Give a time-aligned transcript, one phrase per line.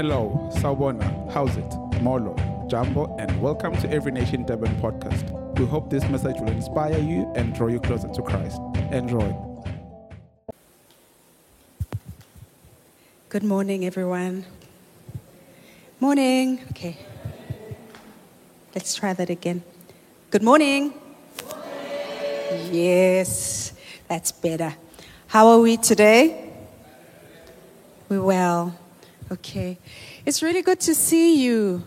[0.00, 2.00] Hello, Sawbona, how's it?
[2.00, 2.34] Molo,
[2.70, 5.28] Jambo, and welcome to Every Nation Durban podcast.
[5.58, 8.58] We hope this message will inspire you and draw you closer to Christ.
[8.92, 9.36] Enjoy.
[13.28, 14.46] Good morning, everyone.
[16.00, 16.60] Morning.
[16.70, 16.96] Okay.
[18.74, 19.62] Let's try that again.
[20.30, 20.94] Good morning.
[22.72, 23.74] Yes,
[24.08, 24.74] that's better.
[25.26, 26.50] How are we today?
[28.08, 28.78] We well.
[29.32, 29.78] Okay.
[30.26, 31.84] It's really good to see you.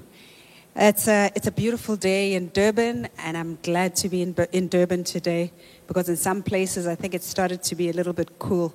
[0.78, 4.70] It's a, it's a beautiful day in Durban, and I'm glad to be in, in
[4.70, 5.52] Durban today
[5.86, 8.74] because in some places I think it started to be a little bit cool.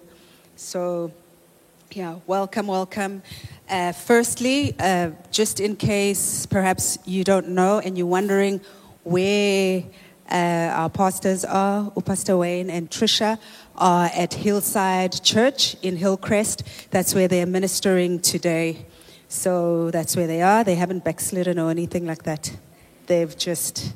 [0.56, 1.10] So,
[1.92, 3.22] yeah, welcome, welcome.
[3.70, 8.60] Uh, firstly, uh, just in case perhaps you don't know and you're wondering
[9.02, 9.82] where
[10.30, 13.38] uh, our pastors are, oh, Pastor Wayne and Trisha
[13.76, 16.62] are at Hillside Church in Hillcrest.
[16.90, 18.86] That's where they're ministering today.
[19.28, 20.64] So that's where they are.
[20.64, 22.54] They haven't backslidden or anything like that.
[23.06, 23.94] They've just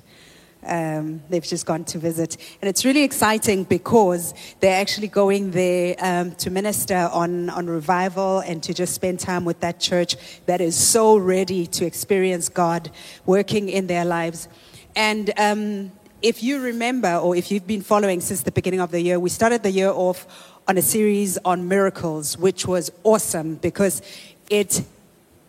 [0.64, 2.36] um, they've just gone to visit.
[2.60, 8.40] And it's really exciting because they're actually going there um, to minister on, on revival
[8.40, 12.90] and to just spend time with that church that is so ready to experience God
[13.26, 14.48] working in their lives.
[14.94, 15.90] And um,
[16.22, 19.28] if you remember, or if you've been following since the beginning of the year, we
[19.28, 20.26] started the year off
[20.68, 24.00] on a series on miracles, which was awesome because
[24.48, 24.82] it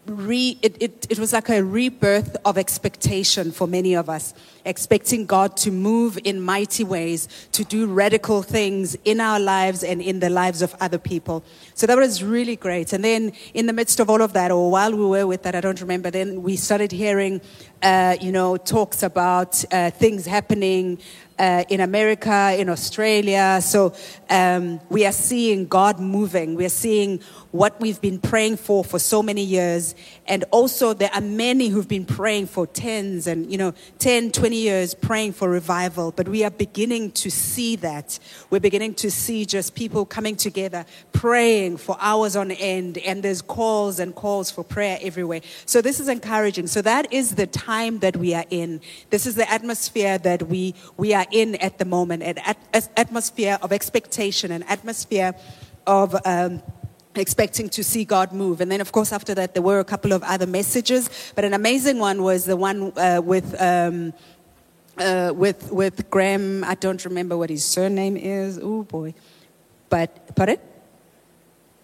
[0.05, 4.33] re, it, it, it was like a rebirth of expectation for many of us,
[4.65, 10.01] expecting God to move in mighty ways, to do radical things in our lives and
[10.01, 11.43] in the lives of other people.
[11.73, 12.93] So that was really great.
[12.93, 15.55] And then in the midst of all of that, or while we were with that,
[15.55, 17.41] I don't remember, then we started hearing,
[17.81, 20.99] uh, you know, talks about uh, things happening
[21.39, 23.59] uh, in America, in Australia.
[23.61, 23.93] So
[24.29, 26.55] um, we are seeing God moving.
[26.55, 29.95] We are seeing what we've been praying for for so many years.
[30.27, 34.52] And also, there are many who've been praying for tens and, you know, 10, 20
[34.57, 36.11] years praying for revival.
[36.11, 38.19] But we are beginning to see that.
[38.49, 42.97] We're beginning to see just people coming together, praying for hours on end.
[42.99, 45.41] And there's calls and calls for prayer everywhere.
[45.65, 46.67] So this is encouraging.
[46.67, 48.81] So that is the time that we are in.
[49.09, 52.57] This is the atmosphere that we, we are in at the moment, an at,
[52.97, 55.35] atmosphere of expectation, an atmosphere
[55.85, 56.15] of.
[56.25, 56.63] Um,
[57.15, 58.61] expecting to see God move.
[58.61, 61.09] And then, of course, after that, there were a couple of other messages.
[61.35, 63.59] But an amazing one was the one uh, with.
[63.61, 64.13] Um,
[64.97, 68.59] uh, with with Graham, I don't remember what his surname is.
[68.61, 69.13] Oh boy,
[69.89, 70.59] but pardon,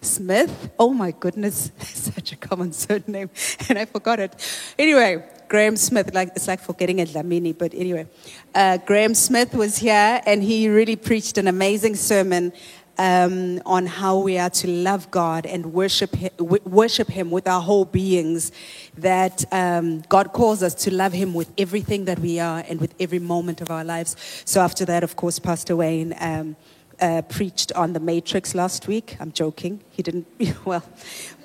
[0.00, 0.70] Smith.
[0.78, 3.30] Oh my goodness, such a common surname,
[3.68, 4.34] and I forgot it.
[4.78, 6.14] Anyway, Graham Smith.
[6.14, 8.06] Like it's like forgetting a Dlamini, but anyway,
[8.54, 12.52] uh, Graham Smith was here, and he really preached an amazing sermon
[13.00, 17.62] um, on how we are to love God and worship him, worship Him with our
[17.62, 18.52] whole beings.
[18.98, 22.94] That um, God calls us to love Him with everything that we are and with
[23.00, 24.16] every moment of our lives.
[24.44, 26.14] So after that, of course, Pastor Wayne.
[26.20, 26.56] Um,
[27.00, 29.16] uh, preached on the Matrix last week.
[29.18, 29.80] I'm joking.
[29.88, 30.26] He didn't,
[30.66, 30.84] well,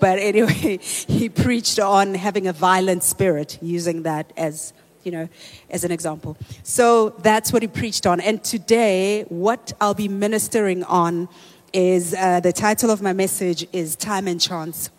[0.01, 4.73] but anyway, he preached on having a violent spirit, using that as
[5.05, 5.29] you know,
[5.69, 6.35] as an example.
[6.63, 8.19] So that's what he preached on.
[8.19, 11.29] And today, what I'll be ministering on
[11.71, 14.89] is uh, the title of my message is Time and Chance.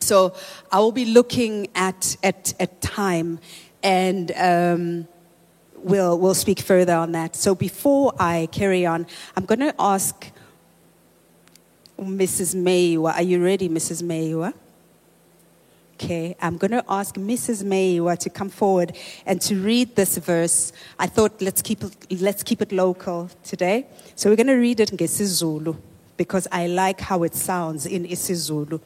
[0.00, 0.34] So
[0.70, 3.40] I will be looking at, at, at time
[3.82, 5.08] and um,
[5.76, 7.34] we'll, we'll speak further on that.
[7.34, 10.30] So before I carry on, I'm going to ask
[11.98, 12.54] Mrs.
[12.54, 13.14] Meyiwa.
[13.14, 14.02] Are you ready, Mrs.
[14.02, 14.52] Meyiwa?
[16.00, 17.64] Okay, I'm going to ask Mrs.
[17.64, 20.72] Meyiwa to come forward and to read this verse.
[20.96, 23.84] I thought let's keep it, let's keep it local today.
[24.14, 25.76] So we're going to read it in Gesizulu
[26.16, 28.80] because I like how it sounds in isiZulu.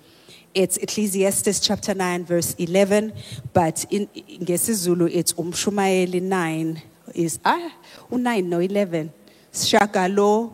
[0.54, 3.12] It's Ecclesiastes chapter 9 verse 11,
[3.52, 6.82] but in, in Gesizulu it's Umshumayeli 9
[7.14, 7.74] is ah
[8.10, 9.12] u9 no 11.
[9.52, 10.50] Shakalo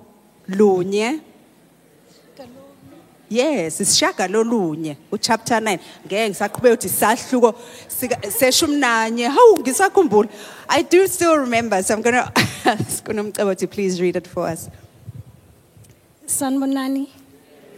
[0.48, 1.20] lunye
[3.30, 5.78] Yes, isishaka lolunye uchapter 9.
[6.06, 7.54] Ngeke ngisaqhubeka ukuthi sahluko
[7.88, 9.28] sika- seshumi nanye.
[9.28, 10.28] Hawu ngisakhumbula.
[10.68, 12.32] I do still remember, so I'm going to
[12.64, 14.68] ask uNomcebo to please read it for us.
[16.26, 17.08] Sanbonani,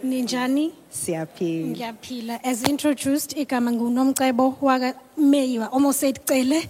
[0.05, 0.73] ninjani?
[0.93, 1.75] Siyaphila.
[1.77, 2.41] Ngiyaphila.
[2.45, 6.63] As introduced, igama nguNomcebo waka Meyiwa, almost said Cele.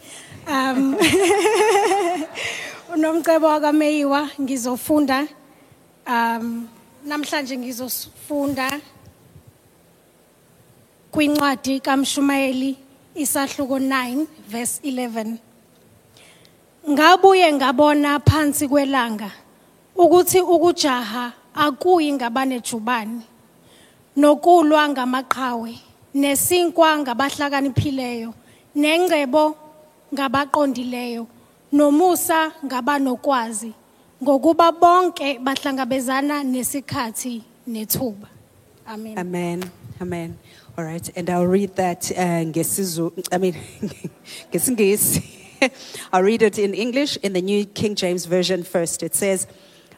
[0.46, 0.96] Um,
[2.94, 5.26] uNomcebo waka Meyiwa ngizofunda
[6.06, 6.68] um
[7.04, 8.80] namhlanje ngizofunda
[11.10, 12.76] kwincwadi kaMshumayeli
[13.14, 15.36] isahluko 9 verse 11.
[16.90, 19.30] Ngabuye ngabona phansi kwelanga
[19.96, 23.22] ukuthi ukujaha akuyi ngabane jubani
[24.16, 25.78] nokulwa ngamaqhawe
[26.14, 28.34] nesinkwa ngabahlakaniphileyo
[28.74, 29.56] nengcebo
[30.14, 31.26] ngabaqondileyo
[31.72, 33.72] nomusa ngabanokwazi
[34.22, 38.28] ngokuba bonke bahlangabezana nesikhathi nethuba
[38.86, 39.70] amen Amen.
[40.00, 40.38] Amen.
[40.78, 42.40] All right, and I'll read that uh,
[43.30, 43.54] I mean.
[46.12, 49.02] I'll read it in English in the New King James Version first.
[49.02, 49.46] It says,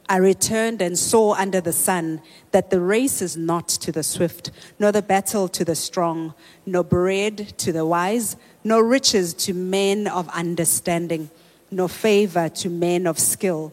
[0.09, 2.21] I returned and saw under the sun
[2.51, 6.35] that the race is not to the swift, nor the battle to the strong,
[6.67, 11.31] nor bread to the wise, nor riches to men of understanding,
[11.71, 13.73] nor favor to men of skill.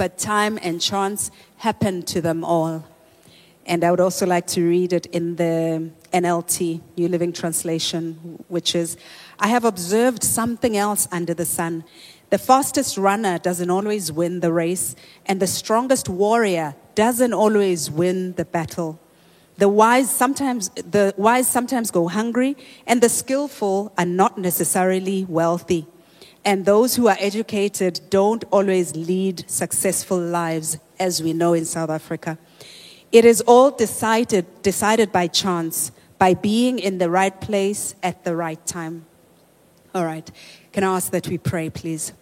[0.00, 2.86] But time and chance happen to them all.
[3.66, 8.74] And I would also like to read it in the NLT, New Living Translation, which
[8.74, 8.96] is
[9.38, 11.84] I have observed something else under the sun.
[12.30, 18.32] The fastest runner doesn't always win the race, and the strongest warrior doesn't always win
[18.36, 18.98] the battle.
[19.58, 22.56] The wise sometimes the wise sometimes go hungry,
[22.86, 25.86] and the skillful are not necessarily wealthy.
[26.44, 31.90] And those who are educated don't always lead successful lives, as we know in South
[31.90, 32.38] Africa.
[33.12, 38.36] It is all decided, decided by chance, by being in the right place at the
[38.36, 39.06] right time.
[39.94, 40.30] All right.
[40.72, 42.12] Can I ask that we pray, please?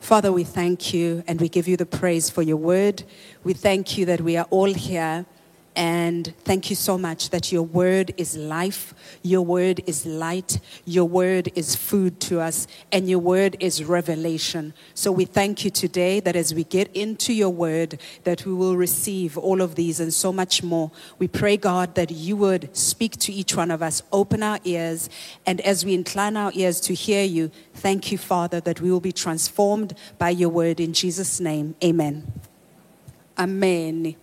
[0.00, 3.04] Father, we thank you and we give you the praise for your word.
[3.44, 5.26] We thank you that we are all here.
[5.74, 11.06] And thank you so much that your word is life, your word is light, your
[11.06, 14.74] word is food to us, and your word is revelation.
[14.92, 18.76] So we thank you today that as we get into your word, that we will
[18.76, 20.90] receive all of these and so much more.
[21.18, 25.08] We pray, God, that you would speak to each one of us, open our ears,
[25.46, 29.00] and as we incline our ears to hear you, thank you, Father, that we will
[29.00, 31.74] be transformed by your word in Jesus' name.
[31.82, 32.30] Amen.
[33.38, 34.16] Amen.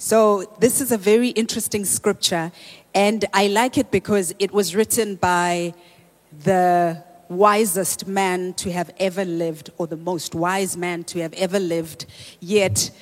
[0.00, 2.52] So, this is a very interesting scripture,
[2.94, 5.74] and I like it because it was written by
[6.44, 11.58] the wisest man to have ever lived, or the most wise man to have ever
[11.58, 12.06] lived,
[12.38, 12.92] yet,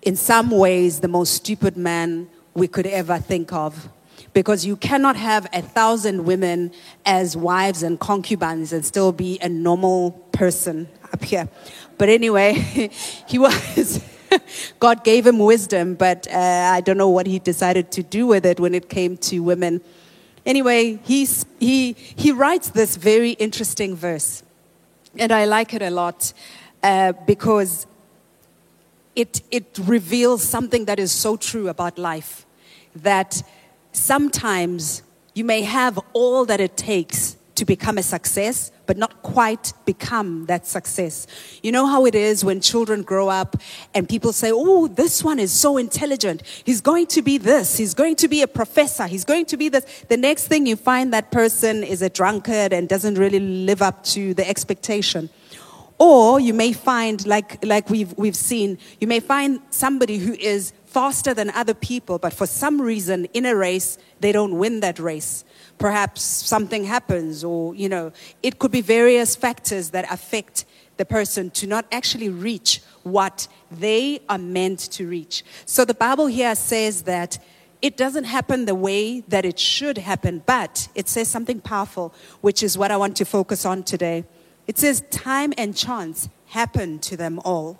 [0.00, 3.90] in some ways, the most stupid man we could ever think of.
[4.32, 6.72] Because you cannot have a thousand women
[7.04, 11.46] as wives and concubines and still be a normal person up here.
[11.98, 12.54] But anyway,
[13.28, 14.02] he was.
[14.80, 18.44] God gave him wisdom, but uh, I don't know what he decided to do with
[18.46, 19.80] it when it came to women.
[20.44, 24.42] Anyway, he's, he, he writes this very interesting verse,
[25.18, 26.32] and I like it a lot
[26.82, 27.86] uh, because
[29.14, 32.46] it, it reveals something that is so true about life
[32.94, 33.42] that
[33.92, 35.02] sometimes
[35.34, 40.46] you may have all that it takes to become a success, but not quite become
[40.46, 41.26] that success.
[41.62, 43.56] You know how it is when children grow up
[43.94, 46.42] and people say, Oh, this one is so intelligent.
[46.64, 47.76] He's going to be this.
[47.76, 49.06] He's going to be a professor.
[49.06, 50.04] He's going to be this.
[50.08, 54.04] The next thing you find that person is a drunkard and doesn't really live up
[54.04, 55.30] to the expectation.
[55.98, 60.72] Or you may find, like, like we've, we've seen, you may find somebody who is
[60.84, 64.98] faster than other people, but for some reason in a race, they don't win that
[64.98, 65.44] race.
[65.78, 68.12] Perhaps something happens, or, you know,
[68.42, 70.64] it could be various factors that affect
[70.96, 75.44] the person to not actually reach what they are meant to reach.
[75.66, 77.38] So the Bible here says that
[77.82, 82.62] it doesn't happen the way that it should happen, but it says something powerful, which
[82.62, 84.24] is what I want to focus on today.
[84.66, 87.78] It says, time and chance happen to them all.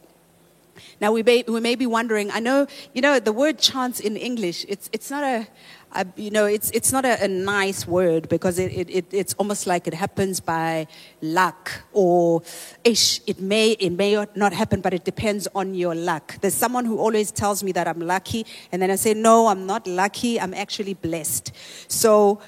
[1.00, 4.16] Now, we may, we may be wondering, I know, you know, the word chance in
[4.16, 5.48] English, it's, it's not a,
[5.96, 9.34] a you know, it's, it's not a, a nice word because it, it, it, it's
[9.34, 10.86] almost like it happens by
[11.20, 12.42] luck or
[12.84, 16.38] ish, it may, it may not happen, but it depends on your luck.
[16.40, 19.66] There's someone who always tells me that I'm lucky, and then I say, no, I'm
[19.66, 21.52] not lucky, I'm actually blessed.
[21.88, 22.40] So,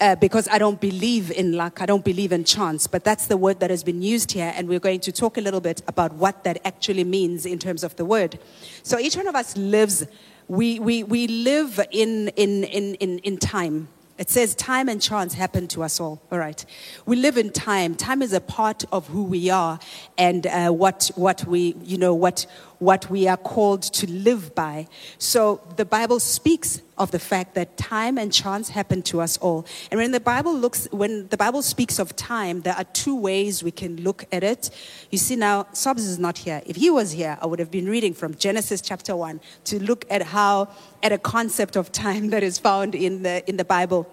[0.00, 3.36] uh, because I don't believe in luck, I don't believe in chance, but that's the
[3.36, 6.14] word that has been used here, and we're going to talk a little bit about
[6.14, 8.38] what that actually means in terms of the word.
[8.82, 10.06] So each one of us lives,
[10.50, 13.86] we, we, we live in, in, in, in, in time.
[14.18, 16.20] It says time and chance happen to us all.
[16.32, 16.64] All right.
[17.06, 17.94] We live in time.
[17.94, 19.78] Time is a part of who we are
[20.18, 22.46] and uh, what, what we, you know, what,
[22.80, 24.88] what we are called to live by.
[25.18, 29.66] So the Bible speaks of the fact that time and chance happen to us all.
[29.90, 33.62] And when the Bible looks, when the Bible speaks of time, there are two ways
[33.62, 34.70] we can look at it.
[35.10, 36.62] You see now, Sobs is not here.
[36.66, 40.04] If he was here, I would have been reading from Genesis chapter one to look
[40.10, 40.68] at how,
[41.02, 44.10] at a concept of time that is found in the, in the Bible.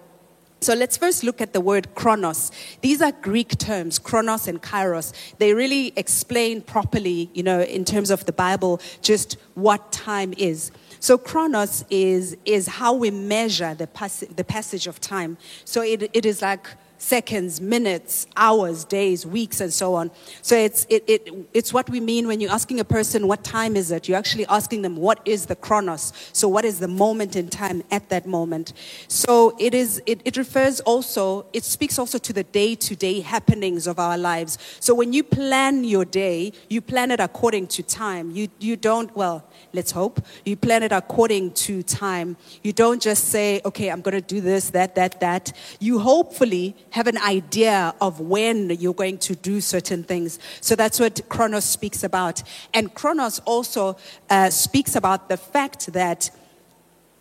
[0.60, 2.50] So let's first look at the word chronos.
[2.80, 5.12] These are Greek terms, chronos and kairos.
[5.38, 10.72] They really explain properly, you know, in terms of the Bible, just what time is.
[10.98, 15.38] So chronos is, is how we measure the, pass- the passage of time.
[15.64, 16.66] So it, it is like
[16.98, 20.10] seconds, minutes, hours, days, weeks, and so on.
[20.42, 23.76] So it's, it, it, it's what we mean when you're asking a person, what time
[23.76, 24.08] is it?
[24.08, 26.12] You're actually asking them, what is the chronos?
[26.32, 28.72] So what is the moment in time at that moment?
[29.06, 33.98] So it is, it, it refers also, it speaks also to the day-to-day happenings of
[33.98, 34.58] our lives.
[34.80, 38.30] So when you plan your day, you plan it according to time.
[38.32, 42.36] You, you don't, well, let's hope, you plan it according to time.
[42.62, 45.52] You don't just say, okay, I'm going to do this, that, that, that.
[45.80, 50.38] You hopefully have an idea of when you're going to do certain things.
[50.60, 52.42] So that's what Chronos speaks about.
[52.72, 53.96] And Chronos also
[54.30, 56.30] uh, speaks about the fact that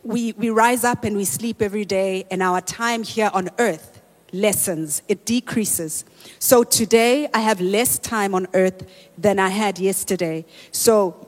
[0.03, 4.01] we, we rise up and we sleep every day, and our time here on earth
[4.31, 6.05] lessens, it decreases.
[6.39, 8.85] So today I have less time on earth
[9.17, 10.45] than I had yesterday.
[10.71, 11.26] So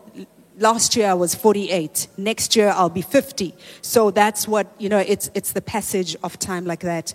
[0.59, 2.07] last year I was 48.
[2.17, 3.55] Next year I'll be 50.
[3.81, 7.13] So that's what, you know, it's, it's the passage of time like that.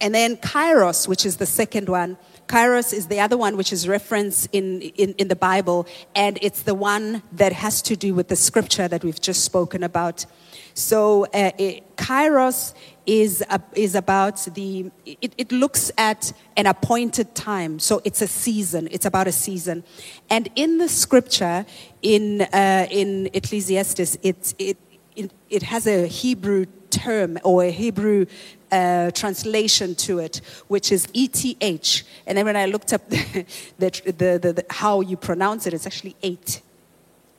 [0.00, 2.18] And then Kairos, which is the second one.
[2.48, 6.62] Kairos is the other one which is referenced in, in, in the Bible, and it's
[6.62, 10.26] the one that has to do with the scripture that we've just spoken about.
[10.74, 12.74] So, uh, it, Kairos
[13.06, 17.78] is, uh, is about the, it, it looks at an appointed time.
[17.78, 19.84] So, it's a season, it's about a season.
[20.28, 21.64] And in the scripture,
[22.02, 24.76] in, uh, in Ecclesiastes, it, it,
[25.14, 28.26] it, it has a Hebrew term or a Hebrew
[28.72, 32.02] uh, translation to it, which is ETH.
[32.26, 33.46] And then when I looked up the,
[33.78, 36.62] the, the, the, how you pronounce it, it's actually eight.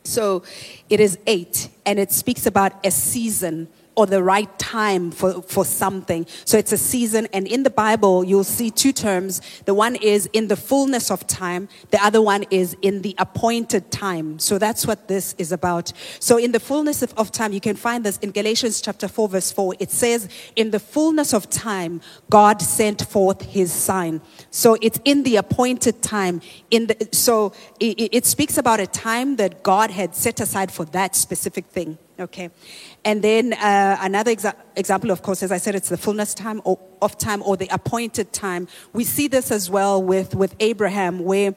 [0.03, 0.43] So
[0.89, 5.65] it is eight, and it speaks about a season or the right time for, for
[5.65, 6.27] something.
[6.45, 9.41] So it's a season, and in the Bible, you'll see two terms.
[9.65, 13.89] The one is in the fullness of time, the other one is in the appointed
[13.89, 14.37] time.
[14.37, 15.91] So that's what this is about.
[16.19, 19.29] So in the fullness of, of time, you can find this in Galatians chapter 4,
[19.29, 19.75] verse 4.
[19.79, 21.99] It says, In the fullness of time,
[22.29, 24.21] God sent forth his sign.
[24.51, 26.41] So it's in the appointed time.
[26.69, 30.85] In the, so it, it speaks about a time that God had set aside for
[30.85, 31.97] that specific thing.
[32.19, 32.49] Okay.
[33.05, 36.61] And then uh, another exa- example, of course, as I said, it's the fullness time
[36.63, 38.67] or, of time or the appointed time.
[38.91, 41.53] We see this as well with, with Abraham, where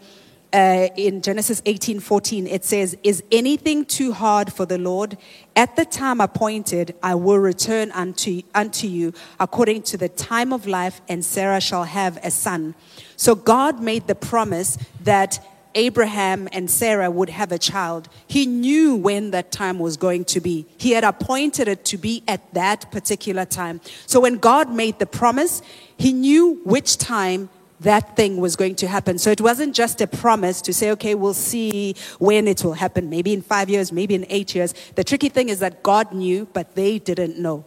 [0.52, 5.16] uh, in Genesis 18 14, it says, Is anything too hard for the Lord?
[5.56, 10.66] At the time appointed, I will return unto, unto you according to the time of
[10.66, 12.74] life, and Sarah shall have a son.
[13.16, 15.38] So God made the promise that
[15.74, 18.08] Abraham and Sarah would have a child.
[18.26, 20.66] He knew when that time was going to be.
[20.78, 23.80] He had appointed it to be at that particular time.
[24.06, 25.62] So when God made the promise,
[25.96, 27.48] he knew which time
[27.80, 29.18] that thing was going to happen.
[29.18, 33.08] So it wasn't just a promise to say, okay, we'll see when it will happen,
[33.08, 34.74] maybe in five years, maybe in eight years.
[34.96, 37.64] The tricky thing is that God knew, but they didn't know.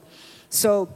[0.50, 0.90] So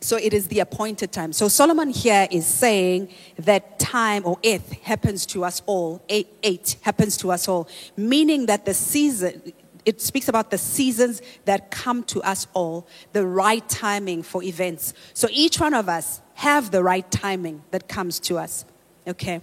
[0.00, 1.32] so it is the appointed time.
[1.32, 6.02] So Solomon here is saying that time or earth happens to us all.
[6.08, 9.52] Eight, eight happens to us all, meaning that the season.
[9.86, 14.92] It speaks about the seasons that come to us all, the right timing for events.
[15.14, 18.66] So each one of us have the right timing that comes to us.
[19.06, 19.40] Okay.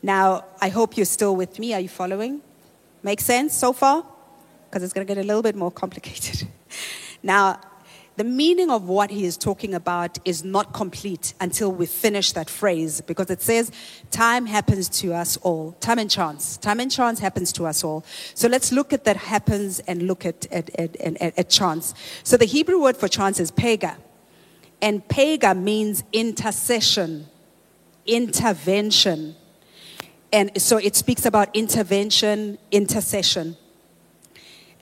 [0.00, 1.74] Now, I hope you're still with me.
[1.74, 2.40] Are you following?
[3.02, 4.06] Make sense so far?
[4.70, 6.46] Because it's going to get a little bit more complicated.
[7.22, 7.60] now,
[8.16, 12.48] the meaning of what he is talking about is not complete until we finish that
[12.48, 13.72] phrase because it says
[14.12, 15.72] time happens to us all.
[15.80, 16.56] Time and chance.
[16.58, 18.04] Time and chance happens to us all.
[18.34, 21.92] So let's look at that happens and look at, at, at, at, at chance.
[22.22, 23.96] So the Hebrew word for chance is pega.
[24.80, 27.26] And pega means intercession,
[28.06, 29.34] intervention.
[30.32, 33.56] And so it speaks about intervention, intercession.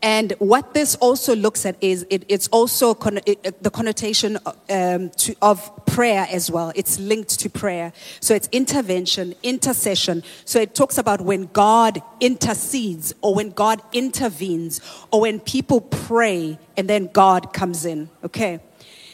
[0.02, 4.36] And what this also looks at is it, it's also con- it, the connotation
[4.68, 6.72] um, to, of prayer as well.
[6.74, 7.92] It's linked to prayer.
[8.18, 10.24] So it's intervention, intercession.
[10.44, 14.80] So it talks about when God intercedes or when God intervenes
[15.12, 18.10] or when people pray and then God comes in.
[18.24, 18.58] Okay.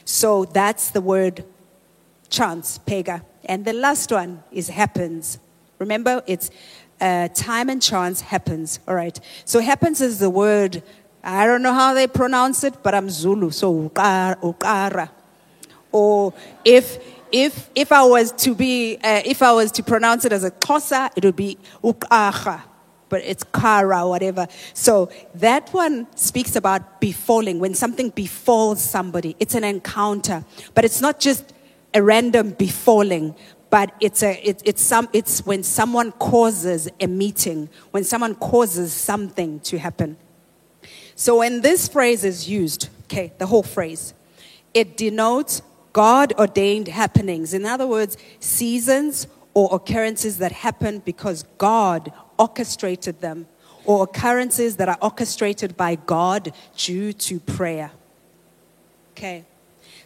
[0.07, 1.45] So that's the word
[2.30, 3.23] chance, pega.
[3.45, 5.38] And the last one is happens.
[5.78, 6.50] Remember, it's
[7.00, 8.80] uh, time and chance happens.
[8.88, 9.18] All right.
[9.44, 10.82] So happens is the word.
[11.22, 15.10] I don't know how they pronounce it, but I'm Zulu, so ukara.
[15.92, 16.98] Or if
[17.32, 20.50] if if I was to be uh, if I was to pronounce it as a
[20.50, 22.62] Xhosa, it would be ukaha,
[23.08, 24.46] but it's kara whatever.
[24.74, 29.36] So that one speaks about befalling when something befalls somebody.
[29.38, 31.52] It's an encounter, but it's not just
[31.94, 33.34] a random befalling,
[33.70, 38.92] but it's, a, it, it's, some, it's when someone causes a meeting, when someone causes
[38.92, 40.16] something to happen.
[41.14, 44.14] So when this phrase is used, okay, the whole phrase,
[44.72, 47.54] it denotes God ordained happenings.
[47.54, 53.48] In other words, seasons or occurrences that happen because God orchestrated them,
[53.84, 57.90] or occurrences that are orchestrated by God due to prayer.
[59.12, 59.44] Okay.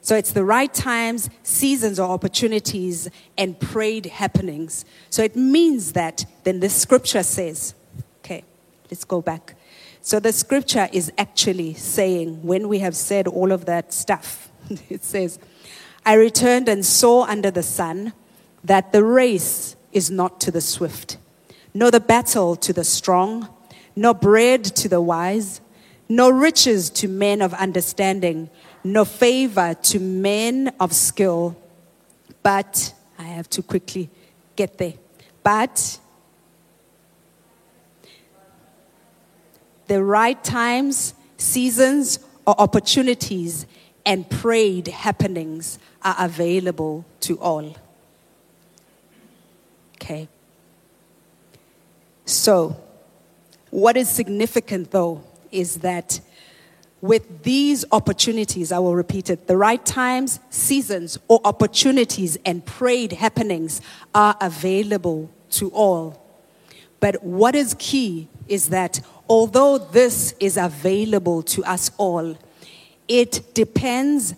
[0.03, 4.85] So it's the right times, seasons, or opportunities and prayed happenings.
[5.11, 7.75] So it means that then the scripture says,
[8.19, 8.43] okay,
[8.91, 9.55] let's go back.
[10.01, 14.51] So the scripture is actually saying, when we have said all of that stuff,
[14.91, 15.39] it says,
[16.05, 18.13] I returned and saw under the sun
[18.65, 21.17] that the race is not to the swift,
[21.73, 23.49] nor the battle to the strong,
[23.95, 25.61] nor bread to the wise,
[26.09, 28.51] nor riches to men of understanding
[28.85, 31.57] no favor to men of skill.
[32.43, 34.11] But, I have to quickly
[34.57, 34.95] get there.
[35.43, 35.99] But,
[39.87, 43.67] the right times, seasons, or opportunities
[44.05, 47.77] and prayed happenings are available to all.
[49.97, 50.29] Okay.
[52.25, 52.77] So,
[53.71, 56.21] what is significant though is that
[57.03, 63.13] with these opportunities, I will repeat it, the right times, seasons, or opportunities and prayed
[63.13, 63.81] happenings
[64.15, 66.25] are available to all.
[67.01, 72.39] But what is key is that although this is available to us all,
[73.09, 74.35] it depends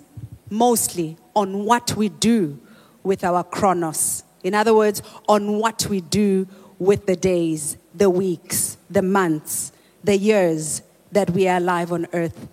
[0.48, 2.58] mostly on what we do
[3.02, 4.24] with our chronos.
[4.42, 9.70] In other words, on what we do with the days, the weeks, the months,
[10.02, 10.80] the years
[11.12, 12.48] that we are alive on earth.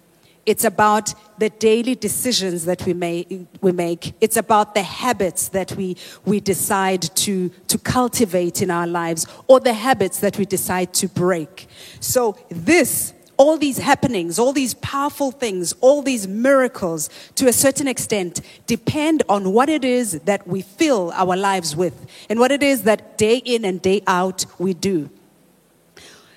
[0.46, 4.14] It's about the daily decisions that we, may, we make.
[4.22, 9.60] It's about the habits that we, we decide to, to cultivate in our lives or
[9.60, 11.68] the habits that we decide to break.
[12.00, 17.88] So, this, all these happenings, all these powerful things, all these miracles, to a certain
[17.88, 22.64] extent, depend on what it is that we fill our lives with and what it
[22.64, 25.10] is that day in and day out we do.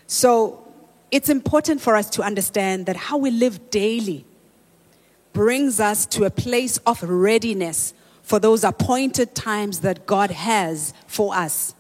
[0.07, 0.64] So,
[1.15, 4.25] it's important for us to understand that how we live daily
[5.33, 11.33] brings us to a place of readiness for those appointed times that God has for
[11.33, 11.77] us.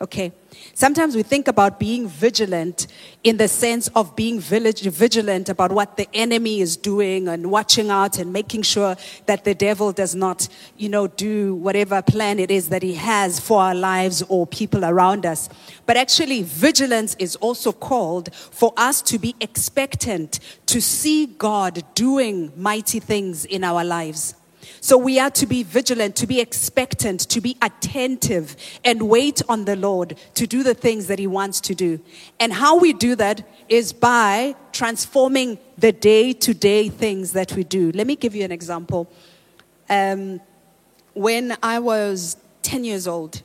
[0.00, 0.32] Okay?
[0.74, 2.86] Sometimes we think about being vigilant
[3.24, 8.18] in the sense of being vigilant about what the enemy is doing and watching out
[8.18, 12.68] and making sure that the devil does not, you know, do whatever plan it is
[12.68, 15.48] that he has for our lives or people around us.
[15.84, 22.52] But actually, vigilance is also called for us to be expectant to see God doing
[22.56, 24.34] mighty things in our lives.
[24.80, 29.64] So we are to be vigilant, to be expectant, to be attentive, and wait on
[29.64, 32.00] the Lord to do the things that He wants to do.
[32.40, 37.64] And how we do that is by transforming the day to day things that we
[37.64, 37.92] do.
[37.92, 39.10] Let me give you an example.
[39.88, 40.40] Um,
[41.14, 43.42] when I was 10 years old,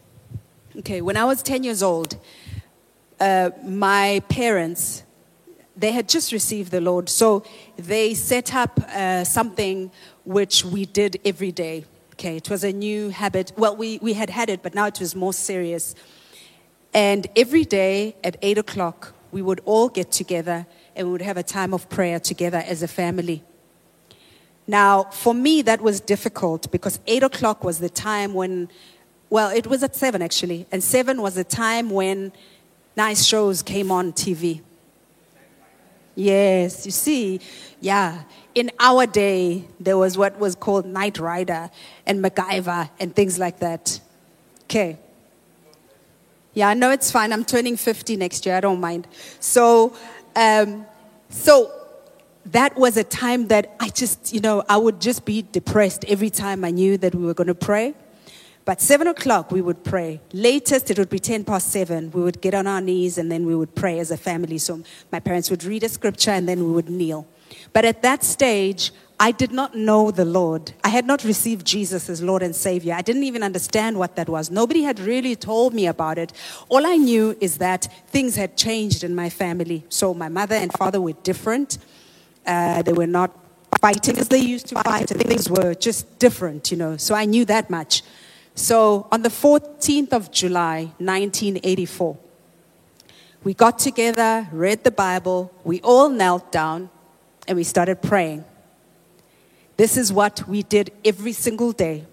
[0.77, 2.17] okay, when I was 10 years old,
[3.19, 5.03] uh, my parents,
[5.75, 7.09] they had just received the Lord.
[7.09, 7.43] So
[7.77, 9.91] they set up uh, something
[10.25, 11.85] which we did every day.
[12.13, 13.51] Okay, it was a new habit.
[13.57, 15.95] Well, we, we had had it, but now it was more serious.
[16.93, 21.37] And every day at 8 o'clock, we would all get together and we would have
[21.37, 23.43] a time of prayer together as a family.
[24.67, 28.69] Now, for me, that was difficult because 8 o'clock was the time when,
[29.29, 32.31] well, it was at 7 actually, and 7 was the time when
[32.95, 34.61] nice shows came on TV.
[36.15, 37.39] Yes, you see,
[37.81, 38.23] yeah.
[38.53, 41.71] In our day, there was what was called Knight Rider
[42.05, 43.99] and MacGyver and things like that.
[44.63, 44.99] Okay.
[46.53, 47.33] Yeah, I know it's fine.
[47.33, 48.55] I'm turning 50 next year.
[48.55, 49.07] I don't mind.
[49.39, 49.95] So,
[50.35, 50.85] um,
[51.29, 51.71] so
[52.47, 56.29] that was a time that I just, you know, I would just be depressed every
[56.29, 57.95] time I knew that we were going to pray.
[58.65, 60.21] But seven o'clock, we would pray.
[60.31, 62.11] Latest, it would be 10 past seven.
[62.11, 64.57] We would get on our knees and then we would pray as a family.
[64.57, 67.27] So my parents would read a scripture and then we would kneel.
[67.73, 70.73] But at that stage, I did not know the Lord.
[70.83, 72.93] I had not received Jesus as Lord and Savior.
[72.93, 74.49] I didn't even understand what that was.
[74.49, 76.33] Nobody had really told me about it.
[76.69, 79.85] All I knew is that things had changed in my family.
[79.89, 81.77] So my mother and father were different.
[82.45, 83.37] Uh, they were not
[83.79, 85.09] fighting as they used to fight.
[85.09, 86.97] Things were just different, you know.
[86.97, 88.03] So I knew that much.
[88.55, 92.17] So on the 14th of July, 1984,
[93.43, 96.89] we got together, read the Bible, we all knelt down,
[97.47, 98.45] and we started praying.
[99.75, 102.05] This is what we did every single day.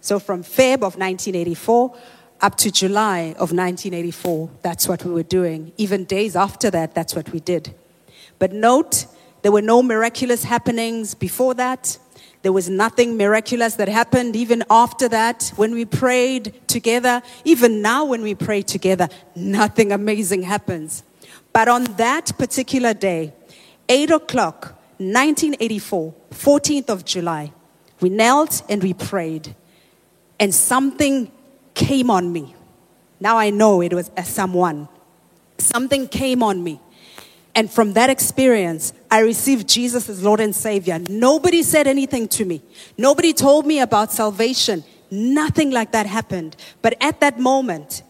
[0.00, 1.96] So from Feb of 1984
[2.40, 5.72] up to July of 1984, that's what we were doing.
[5.76, 7.74] Even days after that, that's what we did.
[8.38, 9.06] But note,
[9.42, 11.98] there were no miraculous happenings before that.
[12.42, 17.22] There was nothing miraculous that happened even after that when we prayed together.
[17.44, 21.04] Even now, when we pray together, nothing amazing happens.
[21.52, 23.32] But on that particular day,
[23.88, 27.52] 8 o'clock, 1984, 14th of July,
[28.00, 29.54] we knelt and we prayed,
[30.40, 31.30] and something
[31.74, 32.56] came on me.
[33.20, 34.88] Now I know it was someone.
[35.58, 36.80] Something came on me.
[37.54, 40.98] And from that experience, I received Jesus as Lord and Savior.
[41.08, 42.62] Nobody said anything to me.
[42.96, 44.84] Nobody told me about salvation.
[45.10, 46.56] Nothing like that happened.
[46.80, 48.02] But at that moment,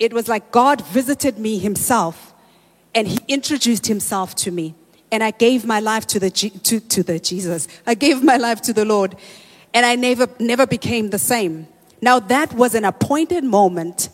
[0.00, 2.34] it was like God visited me Himself
[2.94, 4.74] and He introduced Himself to me.
[5.12, 7.68] And I gave my life to the, to, to the Jesus.
[7.86, 9.16] I gave my life to the Lord.
[9.72, 11.68] And I never, never became the same.
[12.02, 14.08] Now, that was an appointed moment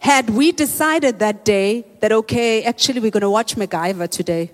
[0.00, 4.50] had we decided that day that, okay, actually we're going to watch MacGyver today,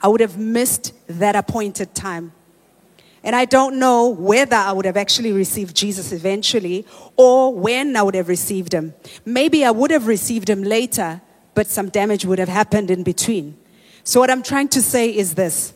[0.00, 2.32] I would have missed that appointed time.
[3.22, 6.86] And I don't know whether I would have actually received Jesus eventually
[7.16, 8.94] or when I would have received him.
[9.24, 11.20] Maybe I would have received him later,
[11.54, 13.58] but some damage would have happened in between.
[14.02, 15.72] So, what I'm trying to say is this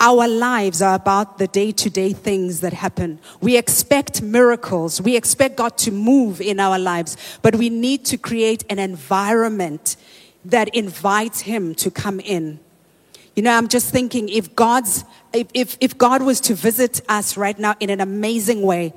[0.00, 3.20] our lives are about the day to day things that happen.
[3.40, 5.00] We expect miracles.
[5.00, 9.96] We expect God to move in our lives, but we need to create an environment
[10.44, 12.60] that invites Him to come in.
[13.34, 17.36] You know, I'm just thinking if God's, if, if, if God was to visit us
[17.36, 18.94] right now in an amazing way,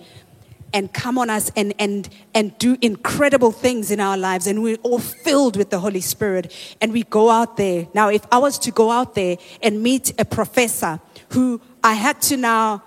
[0.74, 4.48] and come on us and, and, and do incredible things in our lives.
[4.48, 6.54] And we're all filled with the Holy Spirit.
[6.82, 7.88] And we go out there.
[7.94, 11.00] Now, if I was to go out there and meet a professor
[11.30, 12.84] who I had to now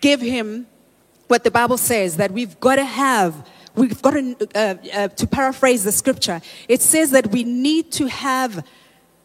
[0.00, 0.66] give him
[1.28, 3.48] what the Bible says that we've got to have.
[3.74, 6.40] We've got to, uh, uh, to paraphrase the scripture.
[6.68, 8.64] It says that we need to have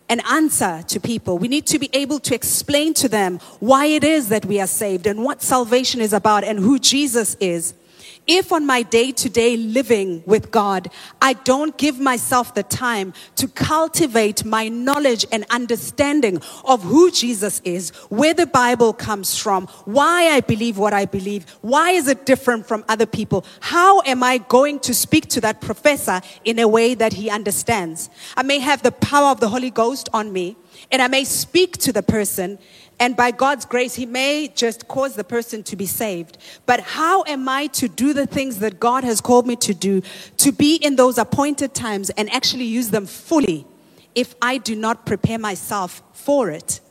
[0.09, 1.37] an answer to people.
[1.37, 4.67] We need to be able to explain to them why it is that we are
[4.67, 7.73] saved and what salvation is about and who Jesus is
[8.29, 10.89] if on my day to day living with God,
[11.19, 17.59] I don't give myself the time to cultivate my knowledge and understanding of who Jesus
[17.65, 22.27] is, where the Bible comes from, why I believe what I believe, why is it
[22.27, 26.67] different from other people, how am I going to speak to that professor in a
[26.67, 28.11] way that he understands?
[28.37, 30.55] I may have the power of the Holy Ghost on me
[30.91, 32.59] and I may speak to the person
[32.99, 36.37] and by God's grace, He may just cause the person to be saved.
[36.65, 40.01] But how am I to do the things that God has called me to do,
[40.37, 43.65] to be in those appointed times and actually use them fully
[44.15, 46.81] if I do not prepare myself for it?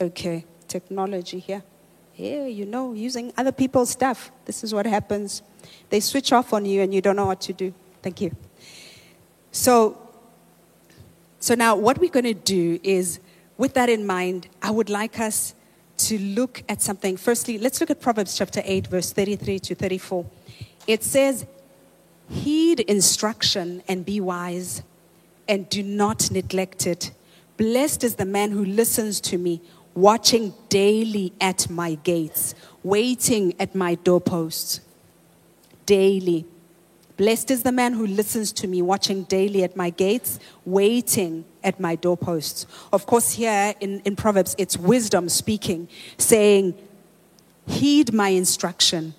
[0.00, 1.64] Okay, technology here.
[2.14, 4.30] Yeah, you know, using other people's stuff.
[4.44, 5.42] This is what happens.
[5.90, 7.74] They switch off on you and you don't know what to do.
[8.00, 8.34] Thank you.
[9.50, 10.07] So,
[11.40, 13.20] so now, what we're going to do is,
[13.56, 15.54] with that in mind, I would like us
[15.98, 17.16] to look at something.
[17.16, 20.26] Firstly, let's look at Proverbs chapter 8, verse 33 to 34.
[20.86, 21.46] It says,
[22.28, 24.82] Heed instruction and be wise,
[25.48, 27.12] and do not neglect it.
[27.56, 29.60] Blessed is the man who listens to me,
[29.94, 34.80] watching daily at my gates, waiting at my doorposts.
[35.86, 36.44] Daily.
[37.18, 41.80] Blessed is the man who listens to me, watching daily at my gates, waiting at
[41.80, 42.64] my doorposts.
[42.92, 46.74] Of course, here in, in Proverbs, it's wisdom speaking, saying,
[47.66, 49.14] Heed my instruction,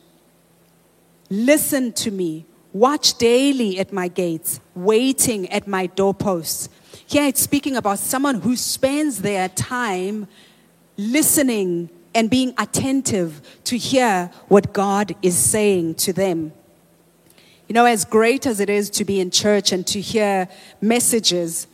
[1.30, 6.70] listen to me, watch daily at my gates, waiting at my doorposts.
[7.06, 10.30] Here it's speaking about someone who spends their time
[10.96, 16.54] listening and being attentive to hear what God is saying to them.
[17.70, 20.50] You know, as great as it is to be in church and to hear
[20.82, 21.68] messages,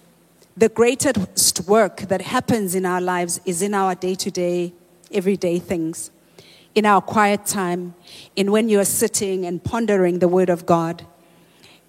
[0.57, 4.73] the greatest work that happens in our lives is in our day to day,
[5.09, 6.11] everyday things.
[6.75, 7.95] In our quiet time,
[8.35, 11.05] in when you are sitting and pondering the Word of God.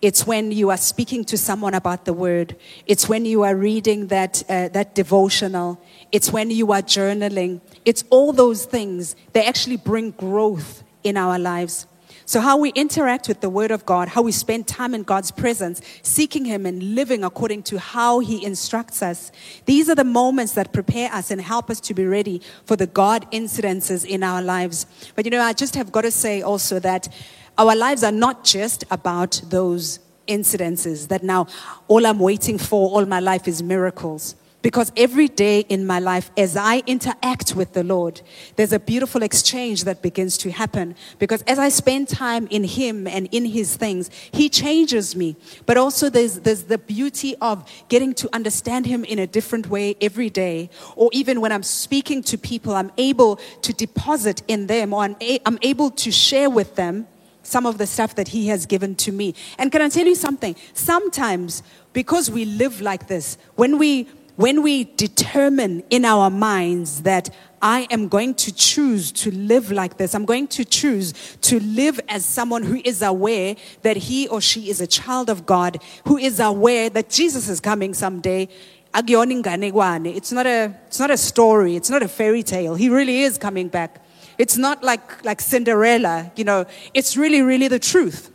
[0.01, 2.55] It's when you are speaking to someone about the Word.
[2.87, 5.81] It's when you are reading that, uh, that devotional.
[6.13, 7.61] It's when you are journaling.
[7.85, 9.17] It's all those things.
[9.33, 11.89] They actually bring growth in our lives.
[12.29, 15.31] So, how we interact with the Word of God, how we spend time in God's
[15.31, 19.31] presence, seeking Him and living according to how He instructs us,
[19.65, 22.89] these are the moments that prepare us and help us to be ready for the
[22.89, 24.87] God incidences in our lives.
[25.15, 27.09] But you know, I just have got to say also that
[27.57, 31.47] our lives are not just about those incidences that now
[31.87, 34.35] all I'm waiting for all my life is miracles.
[34.67, 38.21] Because every day in my life, as I interact with the Lord,
[38.57, 40.97] there's a beautiful exchange that begins to happen.
[41.21, 45.37] Because as I spend time in Him and in His things, He changes me.
[45.67, 49.95] But also, there's, there's the beauty of getting to understand Him in a different way
[50.01, 50.69] every day.
[50.97, 55.15] Or even when I'm speaking to people, I'm able to deposit in them, or I'm,
[55.21, 57.07] a- I'm able to share with them
[57.45, 59.37] some of the stuff that he has given to me.
[59.59, 60.57] And can I tell you something?
[60.75, 67.31] Sometimes, because we live like this, when we when we determine in our minds that
[67.61, 71.99] I am going to choose to live like this, I'm going to choose to live
[72.09, 76.19] as someone who is aware that he or she is a child of God, who
[76.19, 78.49] is aware that Jesus is coming someday.
[78.95, 82.75] It's not a it's not a story, it's not a fairy tale.
[82.75, 84.03] He really is coming back.
[84.39, 86.67] It's not like like Cinderella, you know.
[86.93, 88.31] It's really really the truth.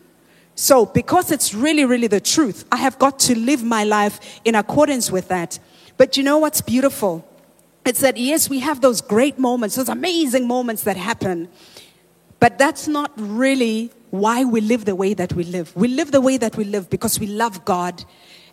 [0.55, 4.53] So, because it's really, really the truth, I have got to live my life in
[4.53, 5.57] accordance with that.
[6.01, 7.23] But you know what's beautiful?
[7.85, 11.47] It's that, yes, we have those great moments, those amazing moments that happen.
[12.39, 15.75] But that's not really why we live the way that we live.
[15.75, 18.03] We live the way that we live because we love God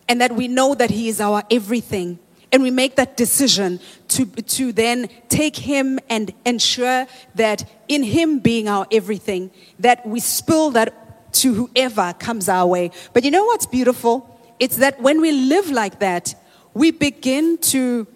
[0.07, 2.19] and that we know that He is our everything.
[2.51, 8.37] And we make that decision to, to then take Him and ensure that in Him
[8.37, 12.91] being our everything, that we spill that to whoever comes our way.
[13.13, 14.39] But you know what's beautiful?
[14.59, 16.35] It's that when we live like that,
[16.79, 18.07] we begin to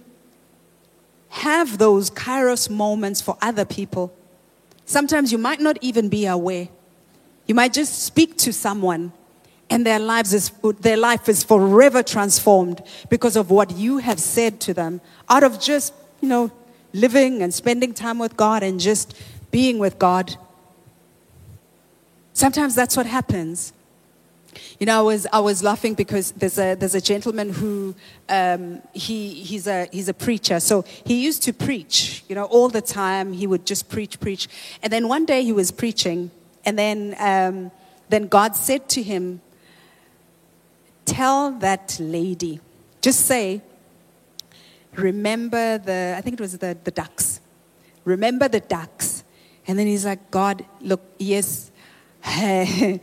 [1.28, 4.16] have those kairos moments for other people.
[4.86, 6.70] Sometimes you might not even be aware.
[7.46, 9.12] You might just speak to someone
[9.70, 10.50] and their lives is
[10.80, 15.60] their life is forever transformed because of what you have said to them out of
[15.60, 16.50] just, you know,
[16.94, 19.14] living and spending time with God and just
[19.52, 20.38] being with God.
[22.32, 23.74] Sometimes that's what happens.
[24.80, 27.96] You know, I was, I was laughing because there's a, there's a gentleman who,
[28.30, 30.60] um, he, he's, a, he's a preacher.
[30.60, 33.34] So he used to preach, you know, all the time.
[33.34, 34.48] He would just preach, preach.
[34.82, 36.32] And then one day he was preaching,
[36.66, 37.72] and then, um,
[38.10, 39.42] then God said to him,
[41.06, 42.62] Tell that lady,
[43.02, 43.62] just say,
[44.94, 47.42] remember the, I think it was the, the ducks.
[48.06, 49.24] Remember the ducks.
[49.68, 51.72] And then he's like, God, look, yes,
[52.26, 53.00] I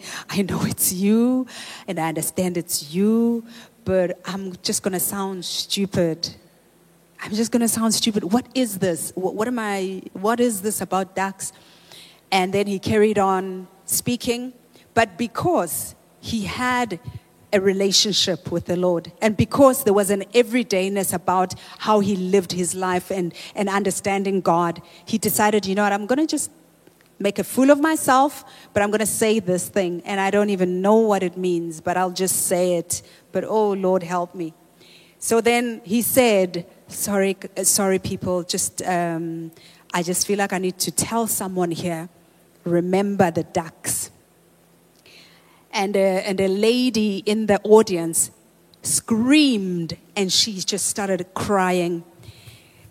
[0.48, 1.46] know it's you,
[1.86, 3.44] and I understand it's you,
[3.84, 6.34] but I'm just going to sound stupid.
[7.22, 8.24] I'm just going to sound stupid.
[8.24, 9.12] What is this?
[9.14, 10.02] What, what am I?
[10.14, 11.52] What is this about ducks?
[12.32, 14.54] And then he carried on speaking,
[14.94, 16.98] but because he had
[17.52, 19.12] a relationship with the Lord.
[19.20, 24.40] And because there was an everydayness about how he lived his life and, and understanding
[24.40, 26.50] God, he decided, you know what, I'm going to just
[27.20, 30.02] make a fool of myself, but I'm going to say this thing.
[30.04, 33.02] And I don't even know what it means, but I'll just say it.
[33.30, 34.54] But oh, Lord, help me.
[35.18, 39.52] So then he said, sorry, sorry, people, just, um,
[39.92, 42.08] I just feel like I need to tell someone here,
[42.64, 44.10] remember the ducks
[45.72, 48.30] and a, and a lady in the audience
[48.82, 52.02] screamed and she just started crying.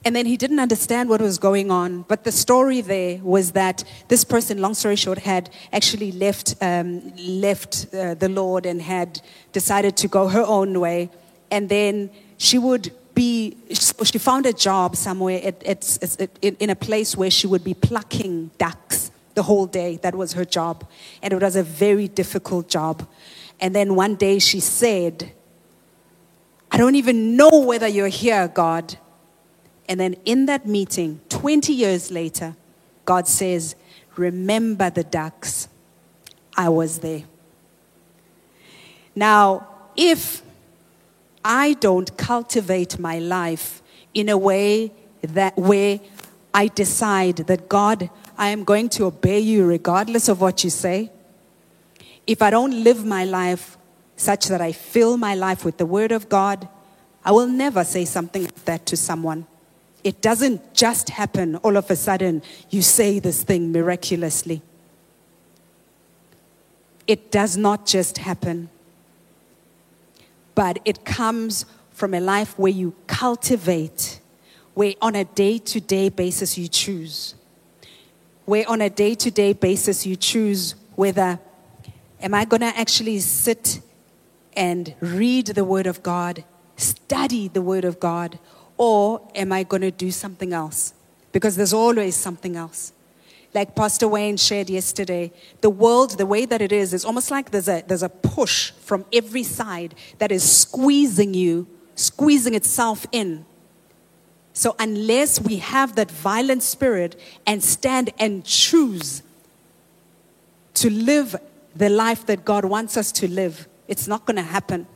[0.06, 2.04] And then he didn't understand what was going on.
[2.04, 7.14] But the story there was that this person, long story short, had actually left, um,
[7.18, 11.10] left uh, the Lord and had decided to go her own way.
[11.52, 13.58] And then she would be,
[14.04, 17.74] she found a job somewhere at, at, at, in a place where she would be
[17.74, 19.98] plucking ducks the whole day.
[19.98, 20.88] That was her job.
[21.22, 23.06] And it was a very difficult job.
[23.60, 25.34] And then one day she said,
[26.72, 28.98] I don't even know whether you're here, God.
[29.90, 32.56] And then in that meeting, 20 years later,
[33.06, 33.76] God says,
[34.16, 35.68] Remember the ducks.
[36.56, 37.24] I was there.
[39.16, 40.44] Now, if
[41.44, 43.82] I don't cultivate my life
[44.14, 46.00] in a way that where
[46.54, 51.12] I decide that God, I am going to obey you regardless of what you say,
[52.28, 53.78] if I don't live my life
[54.16, 56.68] such that I fill my life with the Word of God,
[57.24, 59.48] I will never say something like that to someone.
[60.04, 64.62] It doesn't just happen all of a sudden, you say this thing miraculously.
[67.06, 68.70] It does not just happen,
[70.56, 74.22] but it comes from a life where you cultivate,
[74.74, 77.36] where on a day to day basis you choose.
[78.46, 81.40] Where on a day to day basis you choose whether
[82.22, 83.82] am I going to actually sit
[84.54, 86.44] and read the Word of God,
[86.78, 88.40] study the Word of God,
[88.80, 90.94] or am I going to do something else?
[91.34, 92.94] Because there's always something else.
[93.54, 97.52] Like Pastor Wayne shared yesterday, the world, the way that it is, is almost like
[97.52, 103.46] there's a, there's a push from every side that is squeezing you, squeezing itself in.
[104.54, 109.24] So, unless we have that violent spirit and stand and choose
[110.76, 111.36] to live
[111.76, 114.88] the life that God wants us to live, it's not going to happen.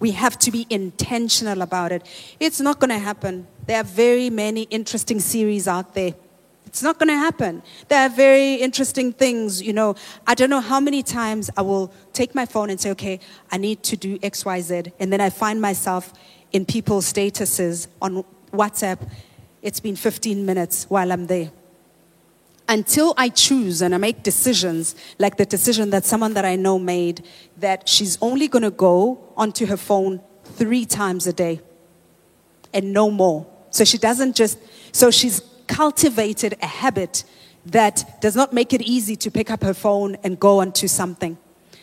[0.00, 2.06] We have to be intentional about it.
[2.38, 3.46] It's not going to happen.
[3.66, 6.14] There are very many interesting series out there.
[6.66, 7.62] It's not going to happen.
[7.88, 9.94] There are very interesting things, you know.
[10.26, 13.56] I don't know how many times I will take my phone and say, okay, I
[13.56, 14.82] need to do X, Y, Z.
[15.00, 16.12] And then I find myself
[16.52, 19.10] in people's statuses on WhatsApp.
[19.62, 21.50] It's been 15 minutes while I'm there
[22.68, 26.78] until I choose and I make decisions, like the decision that someone that I know
[26.78, 27.24] made,
[27.56, 31.60] that she's only going to go onto her phone three times a day
[32.74, 33.46] and no more.
[33.70, 34.58] So she doesn't just,
[34.92, 37.24] so she's cultivated a habit
[37.66, 41.38] that does not make it easy to pick up her phone and go onto something.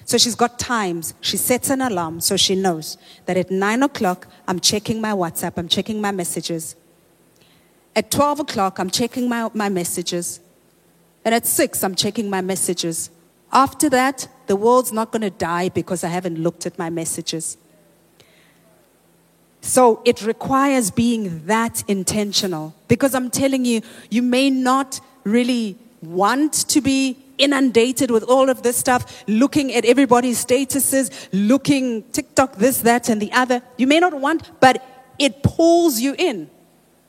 [0.05, 1.15] So she's got times.
[1.21, 5.53] She sets an alarm so she knows that at nine o'clock, I'm checking my WhatsApp,
[5.57, 6.75] I'm checking my messages.
[7.95, 10.41] At 12 o'clock, I'm checking my, my messages.
[11.25, 13.09] And at six, I'm checking my messages.
[13.51, 17.57] After that, the world's not going to die because I haven't looked at my messages.
[19.61, 26.53] So it requires being that intentional because I'm telling you, you may not really want
[26.69, 32.81] to be inundated with all of this stuff, looking at everybody's statuses, looking TikTok, this,
[32.81, 33.63] that, and the other.
[33.77, 34.85] You may not want, but
[35.17, 36.49] it pulls you in.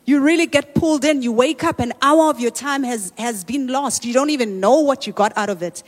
[0.07, 1.21] You really get pulled in.
[1.21, 4.05] You wake up, an hour of your time has, has been lost.
[4.05, 5.83] You don't even know what you got out of it.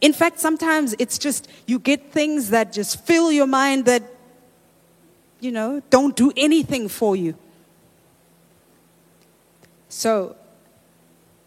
[0.00, 4.02] In fact, sometimes it's just you get things that just fill your mind that,
[5.40, 7.36] you know, don't do anything for you.
[9.90, 10.36] So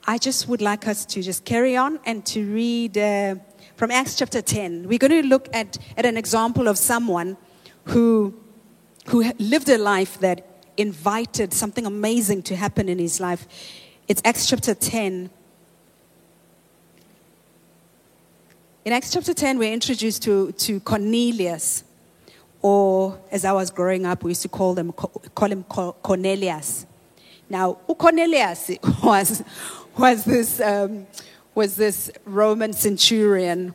[0.06, 3.36] I just would like us to just carry on and to read uh,
[3.76, 4.88] from Acts chapter 10.
[4.88, 7.38] We're going to look at, at an example of someone
[7.86, 8.36] who,
[9.08, 13.48] who lived a life that invited something amazing to happen in his life.
[14.08, 15.30] It's Acts chapter 10.
[18.86, 21.84] In Acts chapter 10, we're introduced to, to Cornelius,
[22.62, 26.86] or as I was growing up, we used to call, them, call him Cornelius.
[27.50, 28.72] Now, Cornelius
[29.04, 29.44] was,
[29.98, 31.08] was, this, um,
[31.56, 33.74] was this Roman centurion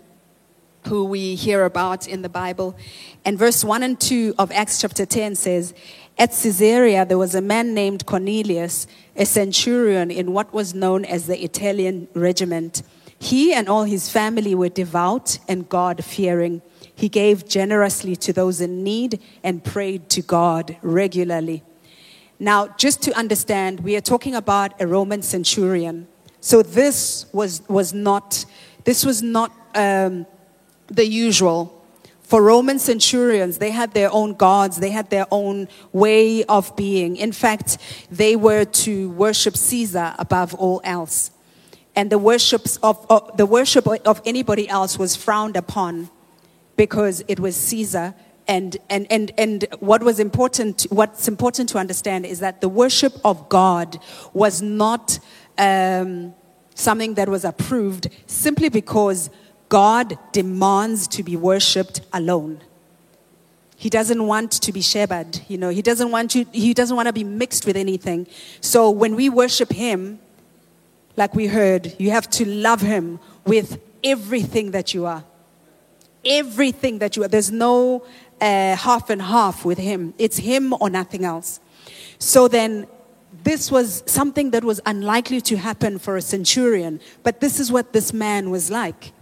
[0.86, 2.76] who we hear about in the Bible.
[3.24, 5.74] And verse 1 and 2 of Acts chapter 10 says,
[6.18, 11.26] at Caesarea, there was a man named Cornelius, a centurion in what was known as
[11.26, 12.82] the Italian regiment.
[13.20, 16.60] He and all his family were devout and God fearing.
[16.94, 21.62] He gave generously to those in need and prayed to God regularly.
[22.40, 26.08] Now, just to understand, we are talking about a Roman centurion.
[26.40, 28.44] So this was, was not,
[28.84, 30.26] this was not um,
[30.88, 31.77] the usual
[32.28, 37.16] for Roman centurions, they had their own gods, they had their own way of being.
[37.16, 37.78] In fact,
[38.10, 41.30] they were to worship Caesar above all else.
[41.96, 46.10] And the, worships of, of the worship of anybody else was frowned upon
[46.76, 48.14] because it was Caesar.
[48.46, 53.14] And, and, and, and what was important, what's important to understand is that the worship
[53.24, 53.98] of God
[54.34, 55.18] was not
[55.56, 56.34] um,
[56.74, 59.30] something that was approved simply because
[59.68, 62.60] God demands to be worshipped alone.
[63.76, 65.68] He doesn't want to be shepherd, you know.
[65.68, 68.26] He doesn't want to he doesn't want to be mixed with anything.
[68.60, 70.18] So when we worship him,
[71.16, 75.22] like we heard, you have to love him with everything that you are.
[76.24, 77.28] Everything that you are.
[77.28, 78.04] There's no
[78.40, 80.12] uh, half and half with him.
[80.18, 81.60] It's him or nothing else.
[82.18, 82.88] So then
[83.44, 87.92] this was something that was unlikely to happen for a centurion, but this is what
[87.92, 89.12] this man was like.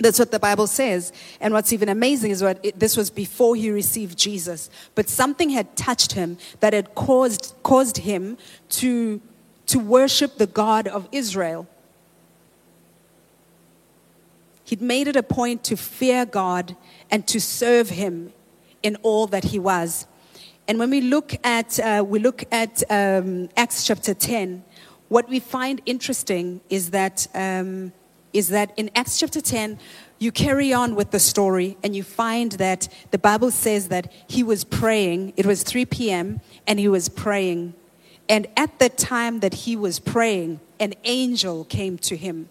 [0.00, 1.12] That's what the Bible says.
[1.40, 4.70] And what's even amazing is what it, this was before he received Jesus.
[4.94, 8.38] But something had touched him that had caused, caused him
[8.70, 9.20] to,
[9.66, 11.68] to worship the God of Israel.
[14.64, 16.76] He'd made it a point to fear God
[17.10, 18.32] and to serve him
[18.82, 20.06] in all that he was.
[20.66, 24.64] And when we look at, uh, we look at um, Acts chapter 10,
[25.08, 27.26] what we find interesting is that.
[27.34, 27.92] Um,
[28.32, 29.78] is that in Acts chapter 10,
[30.18, 34.42] you carry on with the story and you find that the Bible says that he
[34.42, 35.32] was praying.
[35.36, 36.40] It was 3 p.m.
[36.66, 37.74] and he was praying.
[38.28, 42.48] And at the time that he was praying, an angel came to him.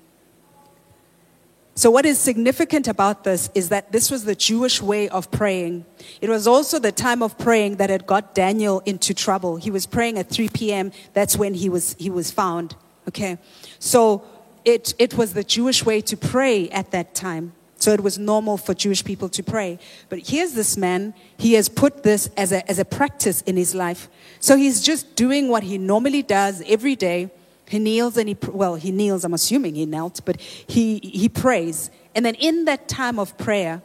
[1.80, 5.86] So, what is significant about this is that this was the Jewish way of praying.
[6.20, 9.56] It was also the time of praying that had got Daniel into trouble.
[9.56, 12.76] He was praying at 3 p.m., that's when he was, he was found.
[13.08, 13.38] Okay?
[13.80, 14.26] So,
[14.70, 17.53] it, it was the Jewish way to pray at that time.
[17.78, 19.80] So it was normal for Jewish people to pray.
[20.09, 23.74] But here's this man, he has put this as a, as a practice in his
[23.74, 24.09] life.
[24.39, 27.32] So he's just doing what he normally does every day.
[27.67, 31.89] He kneels and he, well, he kneels, I'm assuming he knelt, but he, he prays.
[32.13, 33.82] And then in that time of prayer,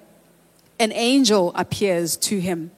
[0.79, 2.73] an angel appears to him.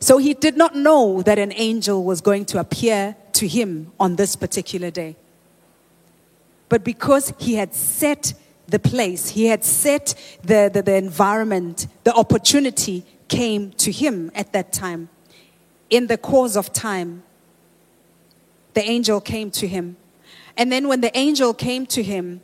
[0.00, 4.16] So he did not know that an angel was going to appear to him on
[4.16, 5.16] this particular day.
[6.72, 8.32] But because he had set
[8.66, 14.54] the place, he had set the, the, the environment, the opportunity came to him at
[14.54, 15.10] that time.
[15.90, 17.24] In the course of time,
[18.72, 19.98] the angel came to him.
[20.56, 22.40] And then when the angel came to him,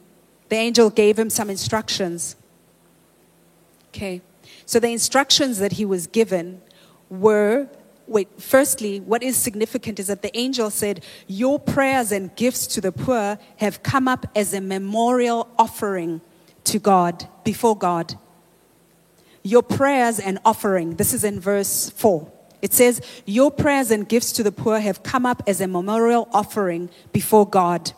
[0.51, 2.37] the angel gave him some instructions.
[3.89, 4.21] Okay.
[4.67, 6.61] So the instructions that he was given
[7.09, 7.71] were
[8.09, 12.81] wait, firstly, what is significant is that the angel said, Your prayers and gifts to
[12.81, 16.21] the poor have come up as a memorial offering
[16.65, 18.15] to God, before God.
[19.43, 22.31] Your prayers and offering, this is in verse 4.
[22.61, 26.29] It says, Your prayers and gifts to the poor have come up as a memorial
[26.33, 27.93] offering before God.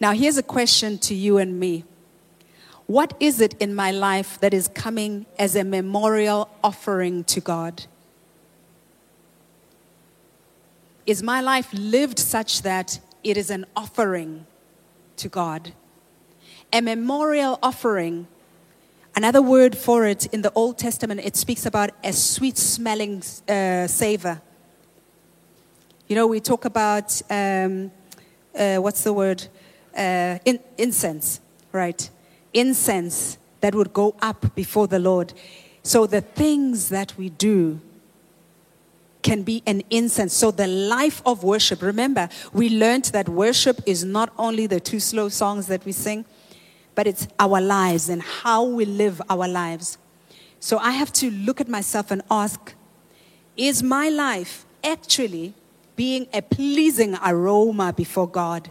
[0.00, 1.84] Now, here's a question to you and me.
[2.86, 7.84] What is it in my life that is coming as a memorial offering to God?
[11.08, 14.44] Is my life lived such that it is an offering
[15.16, 15.72] to God?
[16.70, 18.26] A memorial offering,
[19.16, 23.86] another word for it in the Old Testament, it speaks about a sweet smelling uh,
[23.86, 24.42] savor.
[26.08, 27.90] You know, we talk about, um,
[28.54, 29.48] uh, what's the word?
[29.96, 31.40] Uh, in, incense,
[31.72, 32.10] right?
[32.52, 35.32] Incense that would go up before the Lord.
[35.82, 37.80] So the things that we do
[39.22, 40.32] can be an incense.
[40.32, 45.00] So the life of worship, remember, we learned that worship is not only the two
[45.00, 46.24] slow songs that we sing,
[46.94, 49.98] but it's our lives and how we live our lives.
[50.60, 52.74] So I have to look at myself and ask,
[53.56, 55.54] is my life actually
[55.96, 58.70] being a pleasing aroma before God?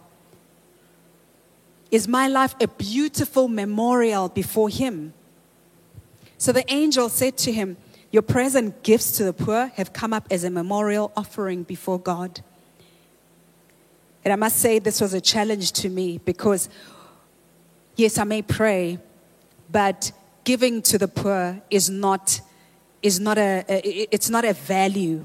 [1.91, 5.13] Is my life a beautiful memorial before Him?
[6.37, 7.77] So the angel said to him,
[8.17, 12.41] Your present gifts to the poor have come up as a memorial offering before God.
[14.25, 16.67] And I must say, this was a challenge to me because,
[17.95, 18.97] yes, I may pray,
[19.71, 20.11] but
[20.45, 22.41] giving to the poor is not,
[23.03, 23.63] is not a,
[24.11, 25.23] it's not a value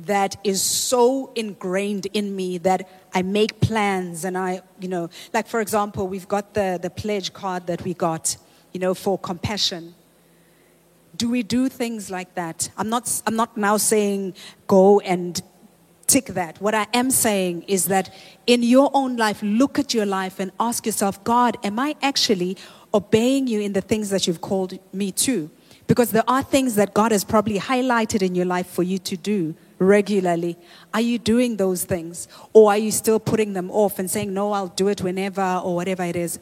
[0.00, 5.46] that is so ingrained in me that I make plans and I, you know, like
[5.46, 8.36] for example, we've got the, the pledge card that we got,
[8.72, 9.94] you know, for compassion.
[11.20, 12.70] Do we do things like that?
[12.78, 14.32] I'm not, I'm not now saying
[14.66, 15.38] go and
[16.06, 16.58] tick that.
[16.62, 18.08] What I am saying is that
[18.46, 22.56] in your own life, look at your life and ask yourself, God, am I actually
[22.94, 25.50] obeying you in the things that you've called me to?
[25.86, 29.14] Because there are things that God has probably highlighted in your life for you to
[29.18, 30.56] do regularly.
[30.94, 32.28] Are you doing those things?
[32.54, 35.74] Or are you still putting them off and saying, no, I'll do it whenever or
[35.74, 36.38] whatever it is?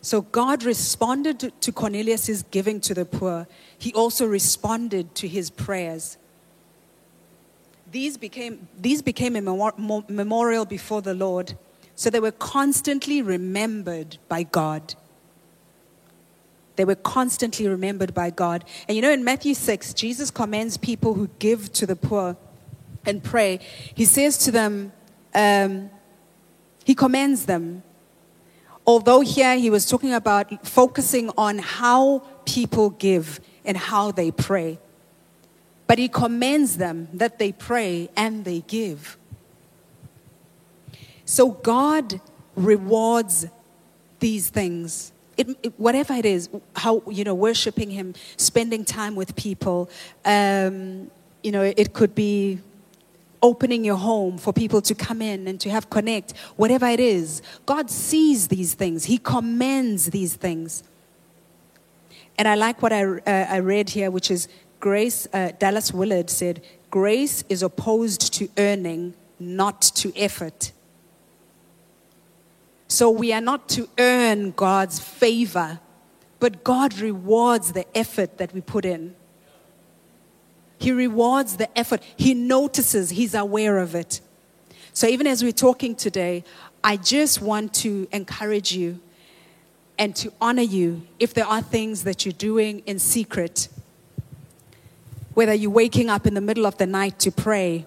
[0.00, 3.46] So God responded to Cornelius' giving to the poor.
[3.76, 6.16] He also responded to his prayers.
[7.90, 9.42] These became, these became a
[10.08, 11.56] memorial before the Lord,
[11.94, 14.94] so they were constantly remembered by God.
[16.76, 18.64] They were constantly remembered by God.
[18.86, 22.36] And you know, in Matthew 6, Jesus commends people who give to the poor
[23.04, 23.58] and pray.
[23.94, 24.92] He says to them,
[25.34, 25.90] um,
[26.84, 27.82] He commends them
[28.88, 34.78] although here he was talking about focusing on how people give and how they pray.
[35.86, 39.18] But he commends them that they pray and they give.
[41.26, 42.18] So God
[42.56, 43.46] rewards
[44.20, 45.12] these things.
[45.36, 49.90] It, it, whatever it is, how, you know, worshiping Him, spending time with people,
[50.24, 51.10] um,
[51.42, 52.58] you know, it could be
[53.42, 57.42] opening your home for people to come in and to have connect, whatever it is.
[57.66, 60.82] God sees these things, He commends these things.
[62.36, 64.48] And I like what I, uh, I read here, which is
[64.80, 70.72] Grace, uh, Dallas Willard said, Grace is opposed to earning, not to effort.
[72.86, 75.80] So we are not to earn God's favor,
[76.40, 79.14] but God rewards the effort that we put in.
[80.78, 82.02] He rewards the effort.
[82.16, 84.20] He notices, He's aware of it.
[84.92, 86.44] So even as we're talking today,
[86.82, 89.00] I just want to encourage you
[89.98, 93.68] and to honor you if there are things that you're doing in secret.
[95.34, 97.86] Whether you're waking up in the middle of the night to pray,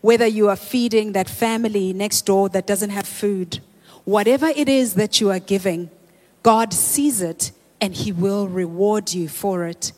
[0.00, 3.60] whether you are feeding that family next door that doesn't have food,
[4.04, 5.90] Whatever it is that you are giving,
[6.42, 9.92] God sees it and He will reward you for it.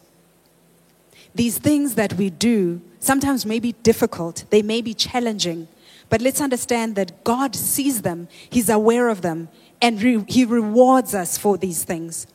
[1.37, 5.69] These things that we do sometimes may be difficult, they may be challenging,
[6.09, 9.49] but let's understand that God sees them, He's aware of them,
[9.83, 12.27] and re- He rewards us for these things.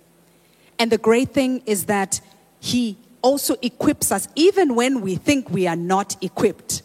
[0.78, 2.22] And the great thing is that
[2.60, 6.84] He also equips us even when we think we are not equipped.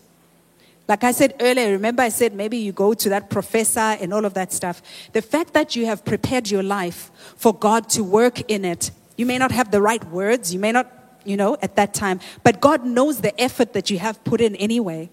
[0.88, 4.24] Like I said earlier, remember I said maybe you go to that professor and all
[4.24, 4.80] of that stuff.
[5.12, 9.26] The fact that you have prepared your life for God to work in it, you
[9.26, 10.90] may not have the right words, you may not,
[11.26, 14.56] you know, at that time, but God knows the effort that you have put in
[14.56, 15.10] anyway,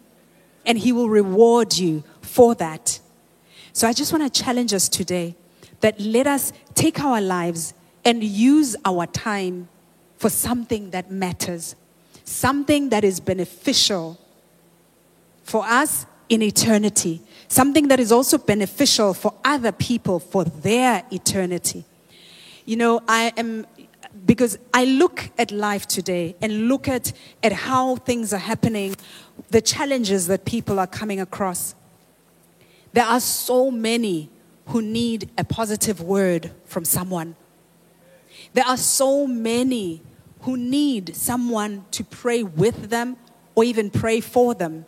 [0.65, 2.99] and He will reward you for that.
[3.73, 5.35] So I just want to challenge us today
[5.81, 7.73] that let us take our lives
[8.05, 9.67] and use our time
[10.17, 11.75] for something that matters,
[12.23, 14.19] something that is beneficial
[15.43, 21.83] for us in eternity, something that is also beneficial for other people for their eternity.
[22.65, 23.67] You know, I am,
[24.25, 27.11] because I look at life today and look at,
[27.41, 28.95] at how things are happening,
[29.49, 31.75] the challenges that people are coming across.
[32.93, 34.29] There are so many
[34.67, 37.35] who need a positive word from someone.
[38.53, 40.01] There are so many
[40.41, 43.17] who need someone to pray with them
[43.55, 44.85] or even pray for them.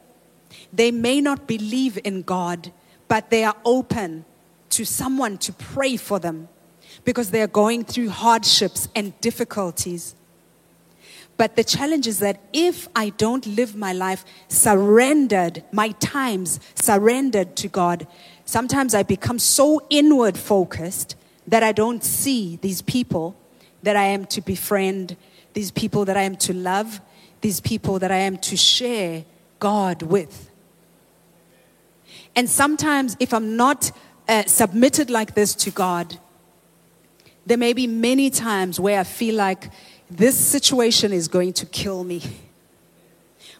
[0.71, 2.71] They may not believe in God,
[3.07, 4.25] but they are open
[4.71, 6.47] to someone to pray for them
[7.03, 10.15] because they are going through hardships and difficulties.
[11.37, 17.55] But the challenge is that if I don't live my life surrendered, my times surrendered
[17.57, 18.07] to God,
[18.45, 21.15] sometimes I become so inward focused
[21.47, 23.35] that I don't see these people
[23.83, 25.17] that I am to befriend,
[25.53, 27.01] these people that I am to love,
[27.41, 29.25] these people that I am to share
[29.59, 30.49] God with.
[32.35, 33.91] And sometimes, if I'm not
[34.27, 36.19] uh, submitted like this to God,
[37.45, 39.69] there may be many times where I feel like
[40.09, 42.21] this situation is going to kill me.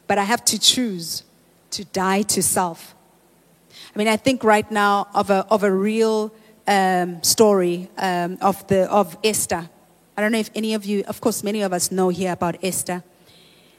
[0.07, 1.23] But I have to choose
[1.71, 2.95] to die to self.
[3.95, 6.33] I mean, I think right now of a, of a real
[6.67, 9.69] um, story um, of, the, of Esther.
[10.17, 12.63] I don't know if any of you, of course, many of us know here about
[12.63, 13.03] Esther.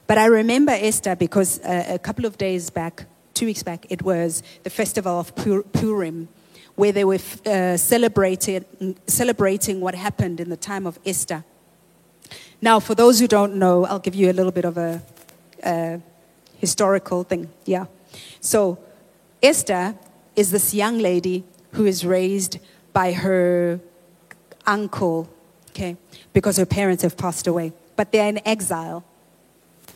[0.07, 4.03] But I remember Esther because uh, a couple of days back, two weeks back, it
[4.03, 6.29] was the festival of Pur- Purim,
[6.77, 8.65] where they were uh, celebrating,
[9.07, 11.45] celebrating what happened in the time of Esther.
[12.61, 15.03] Now, for those who don't know, I'll give you a little bit of a,
[15.65, 16.01] a
[16.59, 17.51] historical thing.
[17.65, 17.87] Yeah.
[18.41, 18.79] So,
[19.43, 19.95] Esther
[20.35, 22.59] is this young lady who is raised
[22.93, 23.81] by her
[24.67, 25.29] uncle,
[25.71, 25.97] okay,
[26.33, 27.73] because her parents have passed away.
[27.97, 29.05] But they're in exile.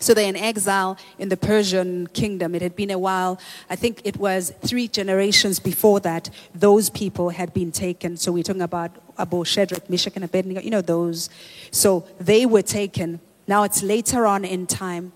[0.00, 2.54] So they're in exile in the Persian kingdom.
[2.54, 3.38] It had been a while.
[3.68, 8.16] I think it was three generations before that, those people had been taken.
[8.16, 11.28] So we're talking about Abu Shadrach, Meshach, and Abednego, you know, those.
[11.70, 13.20] So they were taken.
[13.46, 15.12] Now it's later on in time.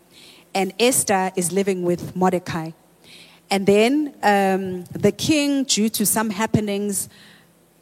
[0.55, 2.72] And Esther is living with Mordecai.
[3.51, 7.09] And then um, the king, due to some happenings,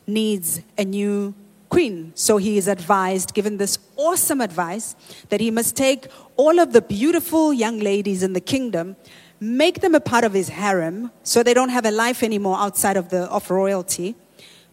[0.07, 1.35] needs a new
[1.73, 2.13] queen.
[2.15, 4.95] So he is advised, given this awesome advice,
[5.31, 6.07] that he must take
[6.37, 8.95] all of the beautiful young ladies in the kingdom,
[9.41, 12.99] make them a part of his harem, so they don't have a life anymore outside
[12.99, 14.15] of, the, of royalty,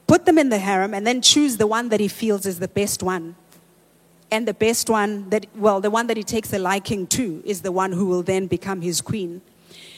[0.07, 2.67] put them in the harem, and then choose the one that he feels is the
[2.67, 3.35] best one.
[4.29, 7.61] And the best one that, well, the one that he takes a liking to is
[7.61, 9.41] the one who will then become his queen.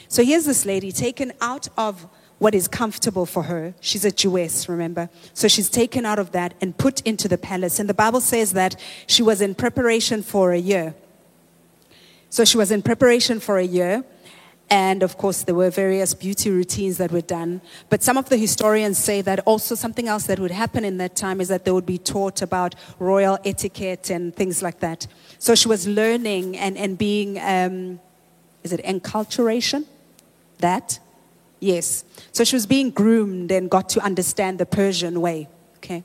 [0.06, 2.06] So here's this lady taken out of
[2.42, 3.72] what is comfortable for her.
[3.80, 5.08] She's a Jewess, remember?
[5.32, 7.78] So she's taken out of that and put into the palace.
[7.78, 8.74] And the Bible says that
[9.06, 10.96] she was in preparation for a year.
[12.30, 14.02] So she was in preparation for a year.
[14.68, 17.60] And of course, there were various beauty routines that were done.
[17.90, 21.14] But some of the historians say that also something else that would happen in that
[21.14, 25.06] time is that they would be taught about royal etiquette and things like that.
[25.38, 28.00] So she was learning and, and being, um,
[28.64, 29.86] is it enculturation?
[30.58, 30.98] That?
[31.62, 32.04] Yes.
[32.32, 35.48] So she was being groomed and got to understand the Persian way.
[35.76, 36.02] Okay.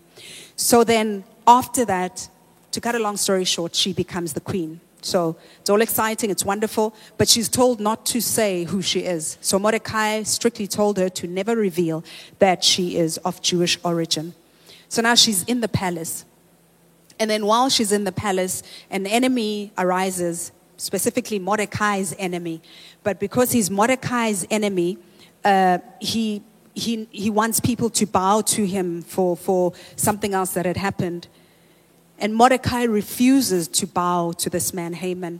[0.55, 2.29] So then after that,
[2.71, 4.79] to cut a long story short, she becomes the queen.
[5.01, 9.39] So it's all exciting, it's wonderful, but she's told not to say who she is.
[9.41, 12.03] So Mordecai strictly told her to never reveal
[12.37, 14.35] that she is of Jewish origin.
[14.89, 16.23] So now she's in the palace.
[17.19, 22.61] And then while she's in the palace, an enemy arises, specifically Mordecai's enemy.
[23.01, 24.99] But because he's Mordecai's enemy,
[25.47, 26.43] uh, he,
[26.73, 31.29] he, he wants people to bow to him for, for something else that had happened.
[32.19, 35.39] And Mordecai refuses to bow to this man, Haman.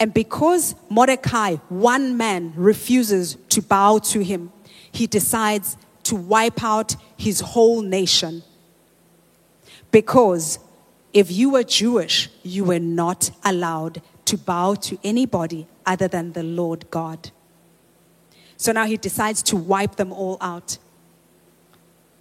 [0.00, 4.50] And because Mordecai, one man, refuses to bow to him,
[4.90, 8.42] he decides to wipe out his whole nation.
[9.92, 10.58] Because
[11.12, 16.42] if you were Jewish, you were not allowed to bow to anybody other than the
[16.42, 17.30] Lord God.
[18.60, 20.76] So now he decides to wipe them all out.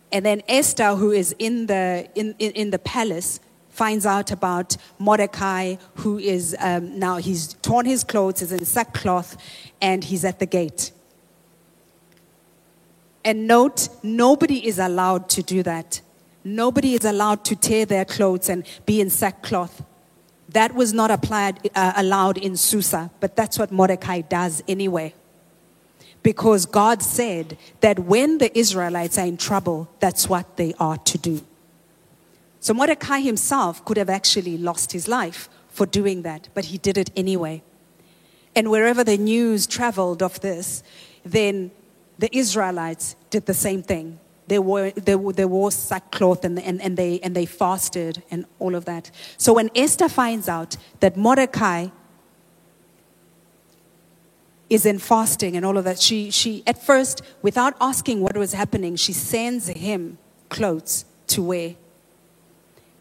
[0.09, 4.77] And then Esther, who is in the, in, in, in the palace, finds out about
[4.99, 9.35] Mordecai, who is um, now, he's torn his clothes, is in sackcloth,
[9.81, 10.93] and he's at the gate.
[13.25, 15.99] And note, nobody is allowed to do that.
[16.45, 19.83] Nobody is allowed to tear their clothes and be in sackcloth.
[20.47, 25.13] That was not applied, uh, allowed in Susa, but that's what Mordecai does anyway.
[26.21, 31.17] Because God said that when the Israelites are in trouble, that's what they are to
[31.17, 31.41] do.
[32.59, 36.97] So Mordecai himself could have actually lost his life for doing that, but he did
[36.97, 37.63] it anyway.
[38.55, 40.83] And wherever the news traveled of this,
[41.23, 41.71] then
[42.17, 44.19] the Israelites did the same thing.
[44.47, 48.75] They wore, they, they wore sackcloth and, and, and, they, and they fasted and all
[48.75, 49.11] of that.
[49.37, 51.89] So when Esther finds out that Mordecai
[54.69, 58.53] is in fasting and all of that, she, she at first, without asking what was
[58.53, 60.17] happening, she sends him
[60.49, 61.75] clothes to wear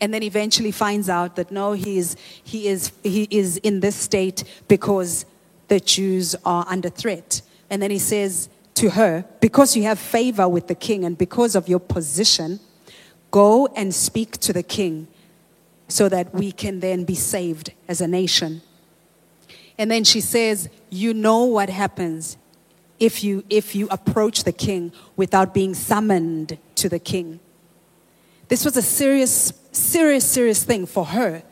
[0.00, 3.96] and then eventually finds out that no, he is, he is, he is in this
[3.96, 5.26] state because
[5.68, 7.42] the Jews are under threat.
[7.70, 11.54] And then he says to her, Because you have favor with the king and because
[11.54, 12.60] of your position,
[13.30, 15.08] go and speak to the king
[15.88, 18.62] so that we can then be saved as a nation.
[19.78, 22.36] And then she says, You know what happens
[22.98, 27.40] if you, if you approach the king without being summoned to the king.
[28.48, 31.42] This was a serious, serious, serious thing for her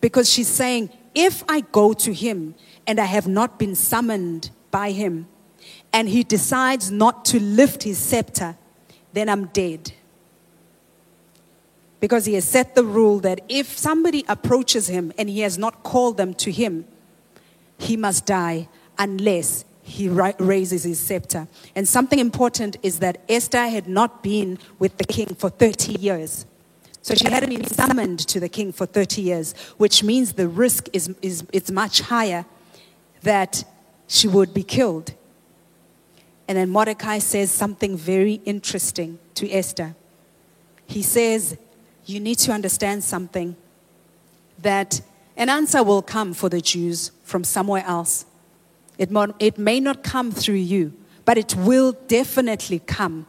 [0.00, 2.54] because she's saying, if I go to him
[2.86, 5.28] and I have not been summoned by him,
[5.92, 8.56] and he decides not to lift his scepter,
[9.12, 9.92] then I'm dead.
[12.00, 15.84] Because he has set the rule that if somebody approaches him and he has not
[15.84, 16.84] called them to him,
[17.78, 18.68] he must die
[18.98, 21.46] unless he raises his scepter.
[21.74, 26.46] And something important is that Esther had not been with the king for 30 years.
[27.02, 30.88] So she hadn't been summoned to the king for 30 years, which means the risk
[30.94, 32.46] is, is, is much higher
[33.22, 33.62] that
[34.06, 35.12] she would be killed.
[36.48, 39.94] And then Mordecai says something very interesting to Esther.
[40.86, 41.58] He says,
[42.06, 43.56] You need to understand something
[44.60, 45.02] that
[45.36, 48.26] an answer will come for the Jews from somewhere else.
[48.98, 49.10] It,
[49.40, 50.92] it may not come through you,
[51.24, 53.26] but it will definitely come.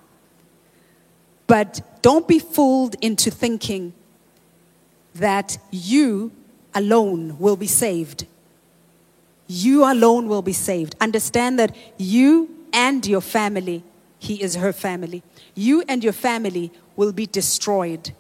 [1.48, 3.94] But don't be fooled into thinking
[5.16, 6.32] that you
[6.74, 8.28] alone will be saved.
[9.48, 10.96] You alone will be saved.
[11.00, 13.84] Understand that you and your family,
[14.20, 15.24] he is her family,
[15.56, 18.12] you and your family will be destroyed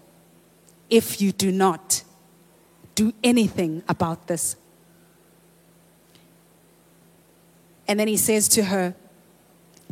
[0.89, 2.04] if you do not
[2.95, 4.55] do anything about this.
[7.87, 8.95] And then he says to her,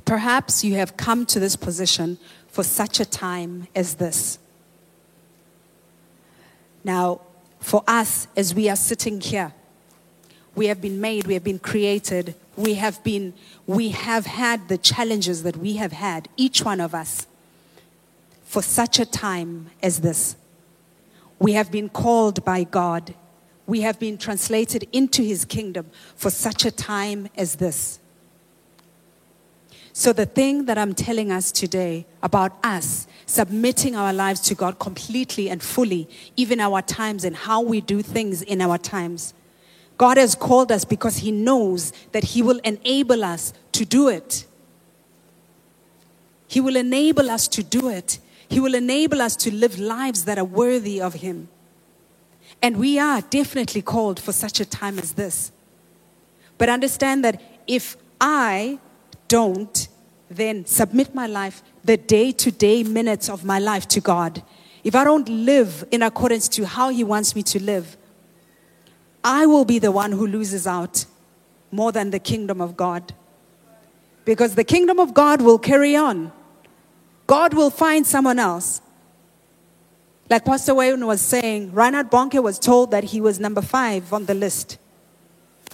[0.05, 4.37] Perhaps you have come to this position for such a time as this.
[6.83, 7.21] Now,
[7.59, 9.53] for us, as we are sitting here,
[10.55, 13.33] we have been made, we have been created, we have been,
[13.65, 17.25] we have had the challenges that we have had, each one of us,
[18.43, 20.35] for such a time as this.
[21.43, 23.13] We have been called by God
[23.65, 27.99] we have been translated into his kingdom for such a time as this.
[29.95, 34.79] So, the thing that I'm telling us today about us submitting our lives to God
[34.79, 39.35] completely and fully, even our times and how we do things in our times,
[39.97, 44.45] God has called us because He knows that He will enable us to do it.
[46.47, 48.17] He will enable us to do it.
[48.53, 51.49] He will enable us to live lives that are worthy of Him.
[52.61, 55.51] And we are definitely called for such a time as this.
[56.59, 58.77] But understand that if I
[59.27, 59.87] don't
[60.29, 64.43] then submit my life, the day to day minutes of my life to God,
[64.83, 67.97] if I don't live in accordance to how He wants me to live,
[69.23, 71.05] I will be the one who loses out
[71.71, 73.15] more than the kingdom of God.
[74.25, 76.31] Because the kingdom of God will carry on.
[77.27, 78.81] God will find someone else
[80.29, 84.25] like Pastor Wayne was saying, Reinhard Bonnke was told that he was number five on
[84.25, 84.77] the list.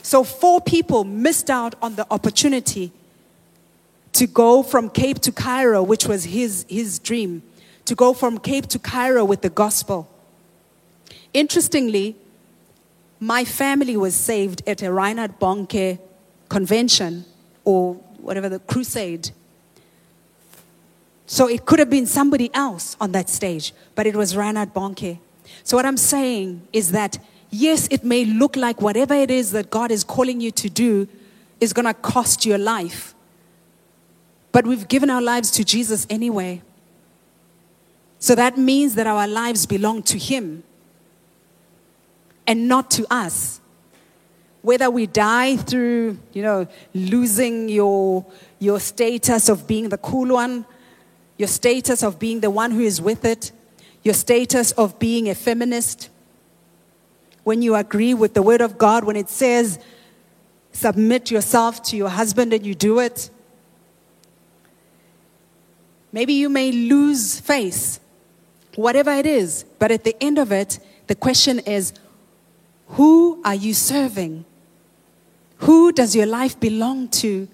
[0.01, 2.91] So four people missed out on the opportunity
[4.13, 7.43] to go from Cape to Cairo, which was his, his dream,
[7.85, 10.09] to go from Cape to Cairo with the gospel.
[11.33, 12.15] Interestingly,
[13.19, 15.99] my family was saved at a Reinhard Bonnke
[16.49, 17.25] convention
[17.63, 19.29] or whatever the crusade
[21.31, 25.19] So it could have been somebody else on that stage, but it was Reinhard Bonnke.
[25.63, 27.19] So what I'm saying is that
[27.51, 31.07] yes, it may look like whatever it is that God is calling you to do
[31.61, 33.13] is going to cost your life.
[34.51, 36.63] But we've given our lives to Jesus anyway.
[38.17, 40.63] So that means that our lives belong to Him
[42.47, 43.61] and not to us.
[44.63, 48.25] Whether we die through, you know, losing your,
[48.57, 50.65] your status of being the cool one,
[51.39, 53.53] your status of being the one who is with it,
[54.03, 56.09] your status of being a feminist,
[57.45, 59.79] when you agree with the word of God, when it says,
[60.73, 63.29] submit yourself to your husband and you do it.
[66.11, 68.01] Maybe you may lose face,
[68.75, 70.77] whatever it is, but at the end of it,
[71.07, 71.93] the question is
[72.87, 74.43] who are you serving?
[75.59, 77.47] Who does your life belong to?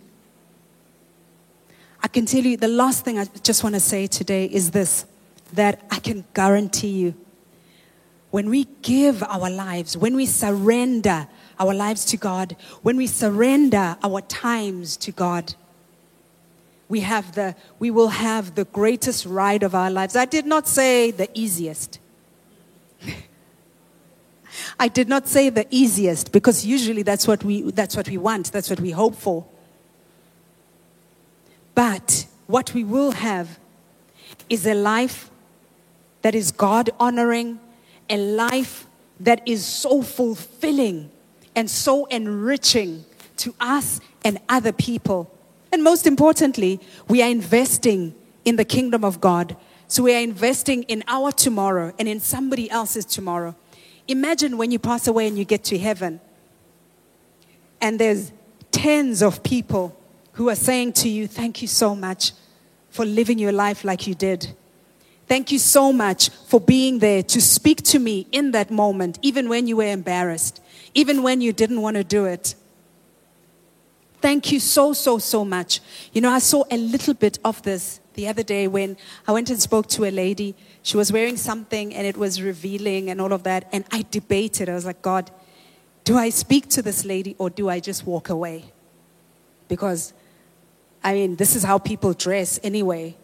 [2.06, 5.06] I can tell you the last thing I just want to say today is this
[5.54, 7.16] that I can guarantee you
[8.30, 11.28] when we give our lives, when we surrender
[11.58, 15.56] our lives to God, when we surrender our times to God,
[16.90, 20.16] we have the we will have the greatest ride of our lives.
[20.16, 21.98] I did not say the easiest.
[24.80, 28.52] I did not say the easiest because usually that's what we that's what we want,
[28.52, 29.48] that's what we hope for.
[31.76, 33.60] But what we will have
[34.50, 35.30] is a life
[36.22, 37.60] that is God honoring,
[38.10, 38.88] a life
[39.20, 41.12] that is so fulfilling
[41.56, 43.06] and so enriching
[43.38, 45.32] to us and other people.
[45.72, 48.16] And most importantly, we are investing
[48.46, 49.56] in the kingdom of God.
[49.88, 53.56] So we are investing in our tomorrow and in somebody else's tomorrow.
[54.08, 56.22] Imagine when you pass away and you get to heaven,
[57.82, 58.32] and there's
[58.72, 59.96] tens of people
[60.36, 62.32] who are saying to you, Thank you so much
[62.90, 64.56] for living your life like you did.
[65.28, 69.50] Thank you so much for being there to speak to me in that moment, even
[69.50, 70.62] when you were embarrassed,
[70.94, 72.56] even when you didn't want to do it.
[74.22, 75.82] Thank you so, so, so much.
[76.14, 79.50] You know, I saw a little bit of this the other day when I went
[79.50, 80.56] and spoke to a lady.
[80.84, 83.68] She was wearing something and it was revealing and all of that.
[83.72, 84.70] And I debated.
[84.70, 85.32] I was like, God,
[86.04, 88.66] do I speak to this lady or do I just walk away?
[89.68, 90.14] Because,
[91.06, 93.16] I mean, this is how people dress anyway.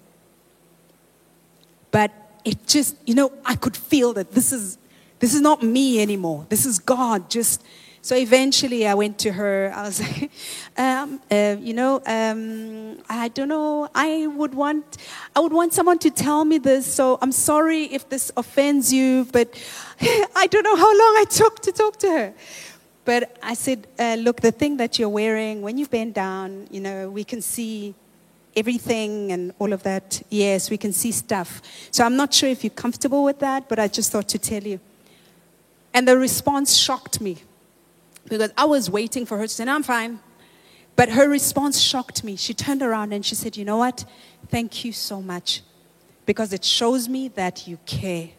[1.90, 2.12] But
[2.46, 4.78] it just, you know, I could feel that this is
[5.20, 6.46] this is not me anymore.
[6.50, 7.64] This is God just
[8.04, 9.72] so eventually I went to her.
[9.76, 10.32] I was like,
[10.78, 13.90] um, uh, you know, um, I don't know.
[13.94, 14.98] I would want,
[15.36, 16.92] I would want someone to tell me this.
[16.92, 19.54] So I'm sorry if this offends you, but
[20.36, 22.34] I don't know how long I took to talk to her.
[23.04, 26.80] But I said, uh, look, the thing that you're wearing, when you bend down, you
[26.80, 27.96] know, we can see
[28.56, 30.22] everything and all of that.
[30.30, 31.62] Yes, we can see stuff.
[31.90, 34.62] So I'm not sure if you're comfortable with that, but I just thought to tell
[34.62, 34.80] you.
[35.94, 37.38] And the response shocked me
[38.24, 40.20] because I was waiting for her to say, no, I'm fine.
[40.96, 42.36] But her response shocked me.
[42.36, 44.06] She turned around and she said, You know what?
[44.50, 45.62] Thank you so much
[46.26, 48.30] because it shows me that you care.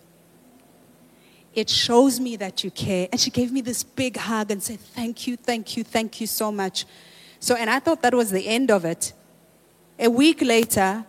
[1.54, 3.08] It shows me that you care.
[3.12, 6.26] And she gave me this big hug and said, Thank you, thank you, thank you
[6.26, 6.86] so much.
[7.40, 9.12] So, and I thought that was the end of it.
[9.98, 11.04] A week later,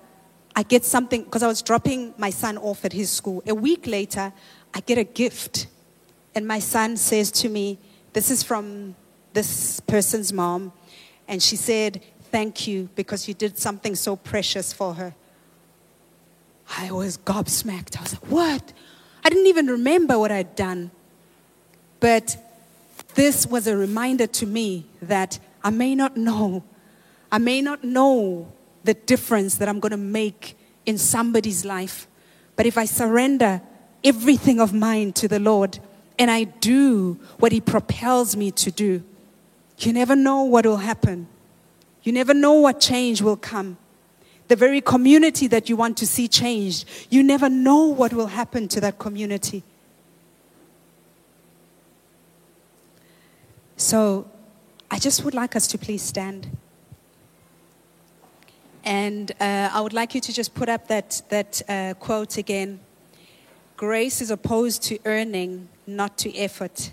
[0.55, 3.41] I get something because I was dropping my son off at his school.
[3.47, 4.33] A week later,
[4.73, 5.67] I get a gift.
[6.35, 7.79] And my son says to me,
[8.13, 8.95] This is from
[9.33, 10.73] this person's mom.
[11.27, 15.15] And she said, Thank you because you did something so precious for her.
[16.77, 17.97] I was gobsmacked.
[17.97, 18.73] I was like, What?
[19.23, 20.91] I didn't even remember what I'd done.
[21.99, 22.37] But
[23.15, 26.63] this was a reminder to me that I may not know.
[27.31, 28.51] I may not know
[28.83, 32.07] the difference that I'm going to make in somebody's life.
[32.55, 33.61] But if I surrender
[34.03, 35.79] everything of mine to the Lord
[36.19, 39.03] and I do what He propels me to do,
[39.79, 41.27] you never know what will happen.
[42.03, 43.77] You never know what change will come.
[44.53, 48.67] The very community that you want to see changed, you never know what will happen
[48.67, 49.63] to that community.
[53.77, 54.27] So
[54.91, 56.55] I just would like us to please stand.
[58.83, 62.79] And uh, I would like you to just put up that, that uh, quote again.
[63.75, 66.91] Grace is opposed to earning, not to effort.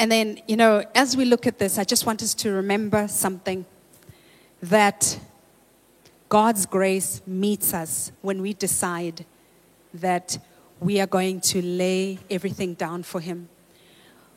[0.00, 3.06] And then, you know, as we look at this, I just want us to remember
[3.06, 3.66] something
[4.62, 5.20] that
[6.30, 9.26] God's grace meets us when we decide
[9.92, 10.38] that
[10.80, 13.50] we are going to lay everything down for Him.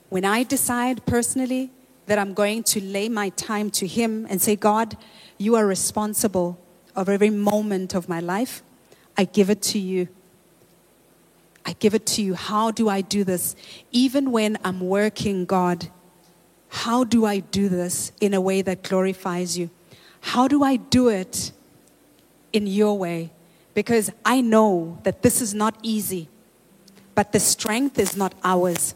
[0.09, 1.71] When I decide personally
[2.07, 4.97] that I'm going to lay my time to Him and say, God,
[5.37, 6.59] you are responsible
[6.93, 8.63] of every moment of my life.
[9.17, 10.09] I give it to you.
[11.65, 12.33] I give it to you.
[12.33, 13.55] How do I do this?
[13.91, 15.89] Even when I'm working, God,
[16.69, 19.69] how do I do this in a way that glorifies you?
[20.21, 21.51] How do I do it
[22.51, 23.31] in your way?
[23.73, 26.29] Because I know that this is not easy,
[27.15, 28.95] but the strength is not ours.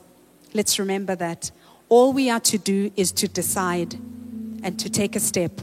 [0.54, 1.52] Let's remember that.
[1.90, 3.94] All we are to do is to decide
[4.64, 5.62] and to take a step.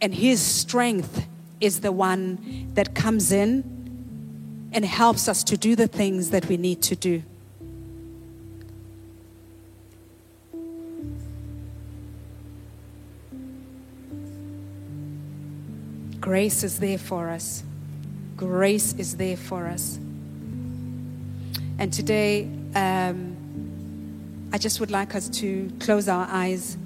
[0.00, 1.26] And His strength
[1.60, 3.73] is the one that comes in
[4.74, 7.22] and helps us to do the things that we need to do.
[16.20, 17.62] Grace is there for us.
[18.36, 19.96] Grace is there for us.
[21.78, 23.36] And today, um,
[24.52, 26.76] I just would like us to close our eyes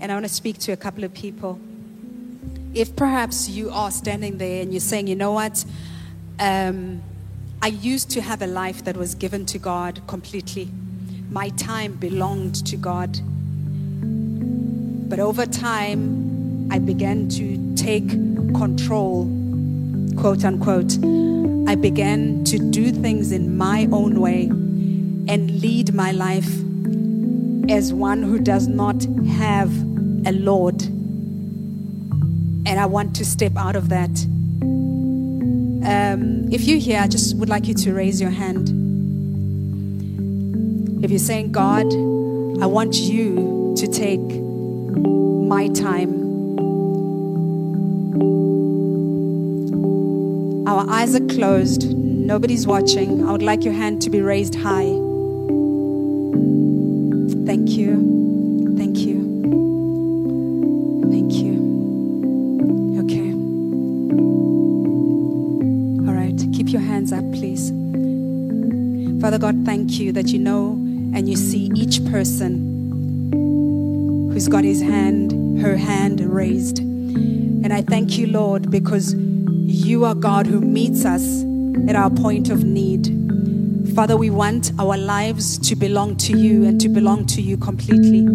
[0.00, 1.58] and I want to speak to a couple of people.
[2.74, 5.64] If perhaps you are standing there and you're saying, you know what,
[6.38, 7.02] um,
[7.64, 10.68] I used to have a life that was given to God completely.
[11.30, 13.20] My time belonged to God.
[15.08, 18.08] But over time, I began to take
[18.52, 19.26] control,
[20.16, 20.94] quote unquote.
[21.68, 26.50] I began to do things in my own way and lead my life
[27.70, 29.04] as one who does not
[29.38, 29.70] have
[30.26, 30.82] a Lord.
[32.66, 34.10] And I want to step out of that.
[35.84, 38.68] Um, if you're here, I just would like you to raise your hand.
[41.04, 41.86] If you're saying, God,
[42.62, 46.22] I want you to take my time.
[50.68, 53.26] Our eyes are closed, nobody's watching.
[53.26, 54.92] I would like your hand to be raised high.
[57.44, 58.11] Thank you.
[69.22, 70.72] Father God, thank you that you know
[71.14, 73.30] and you see each person
[74.32, 76.80] who's got his hand, her hand raised.
[76.80, 81.44] And I thank you, Lord, because you are God who meets us
[81.88, 83.16] at our point of need.
[83.94, 88.26] Father, we want our lives to belong to you and to belong to you completely.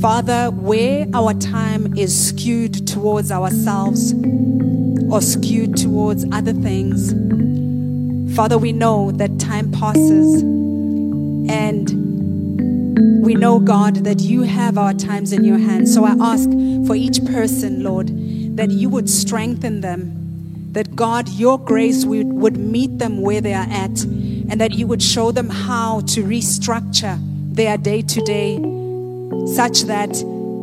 [0.00, 4.14] Father, where our time is skewed towards ourselves
[5.10, 7.12] or skewed towards other things,
[8.34, 12.04] Father, we know that time passes and
[13.24, 15.94] we know, God, that you have our times in your hands.
[15.94, 16.50] So I ask
[16.86, 18.08] for each person, Lord,
[18.56, 20.20] that you would strengthen them
[20.74, 24.88] that God, your grace would, would meet them where they are at, and that you
[24.88, 27.16] would show them how to restructure
[27.54, 28.56] their day to day
[29.54, 30.10] such that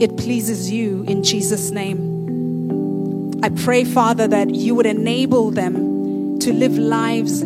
[0.01, 3.39] it pleases you in Jesus' name.
[3.41, 7.41] I pray, Father, that you would enable them to live lives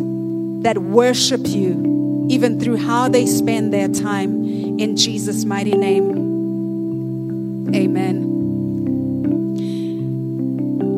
[0.62, 4.44] that worship you, even through how they spend their time.
[4.78, 6.10] In Jesus' mighty name,
[7.74, 8.16] amen.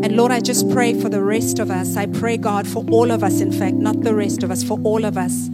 [0.04, 1.96] And Lord, I just pray for the rest of us.
[1.96, 4.78] I pray, God, for all of us, in fact, not the rest of us, for
[4.84, 5.50] all of us.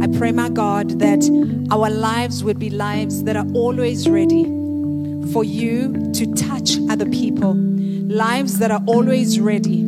[0.00, 1.24] I pray, my God, that
[1.70, 4.44] our lives would be lives that are always ready
[5.32, 9.82] for you to touch other people, lives that are always ready,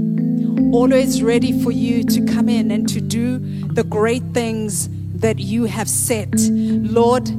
[0.73, 3.39] always ready for you to come in and to do
[3.73, 4.89] the great things
[5.21, 6.33] that you have set.
[6.39, 7.31] Lord,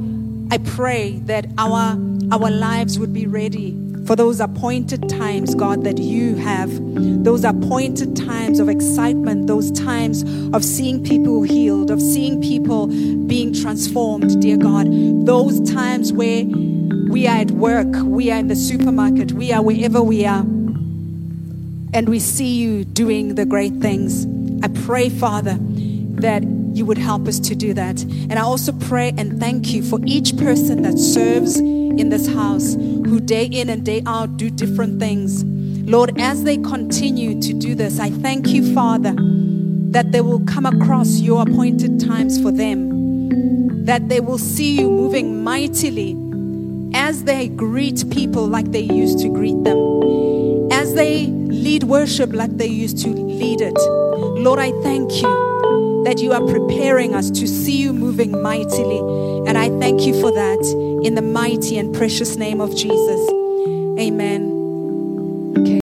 [0.50, 1.98] I pray that our
[2.30, 3.76] our lives would be ready
[4.06, 6.70] for those appointed times, God, that you have.
[7.24, 10.22] Those appointed times of excitement, those times
[10.54, 14.88] of seeing people healed, of seeing people being transformed, dear God.
[15.26, 20.02] Those times where we are at work, we are in the supermarket, we are wherever
[20.02, 20.42] we are,
[21.92, 24.26] and we see you doing the great things.
[24.64, 28.02] I pray, Father, that you would help us to do that.
[28.02, 32.74] And I also pray and thank you for each person that serves in this house
[32.74, 35.44] who day in and day out do different things.
[35.44, 39.14] Lord, as they continue to do this, I thank you, Father,
[39.90, 44.88] that they will come across your appointed times for them, that they will see you
[44.88, 46.16] moving mightily
[46.94, 52.56] as they greet people like they used to greet them, as they lead worship like
[52.56, 53.78] they used to lead it.
[54.40, 58.98] Lord, I thank you that you are preparing us to see you moving mightily.
[59.46, 63.30] And I thank you for that in the mighty and precious name of Jesus.
[63.98, 64.50] Amen.
[65.58, 65.80] Okay.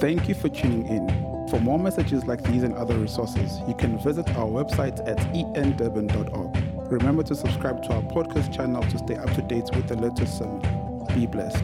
[0.00, 1.24] Thank you for tuning in.
[1.48, 6.90] For more messages like these and other resources, you can visit our website at endurban.org.
[6.90, 10.38] Remember to subscribe to our podcast channel to stay up to date with the latest
[10.38, 10.62] sermon.
[11.14, 11.62] Be blessed.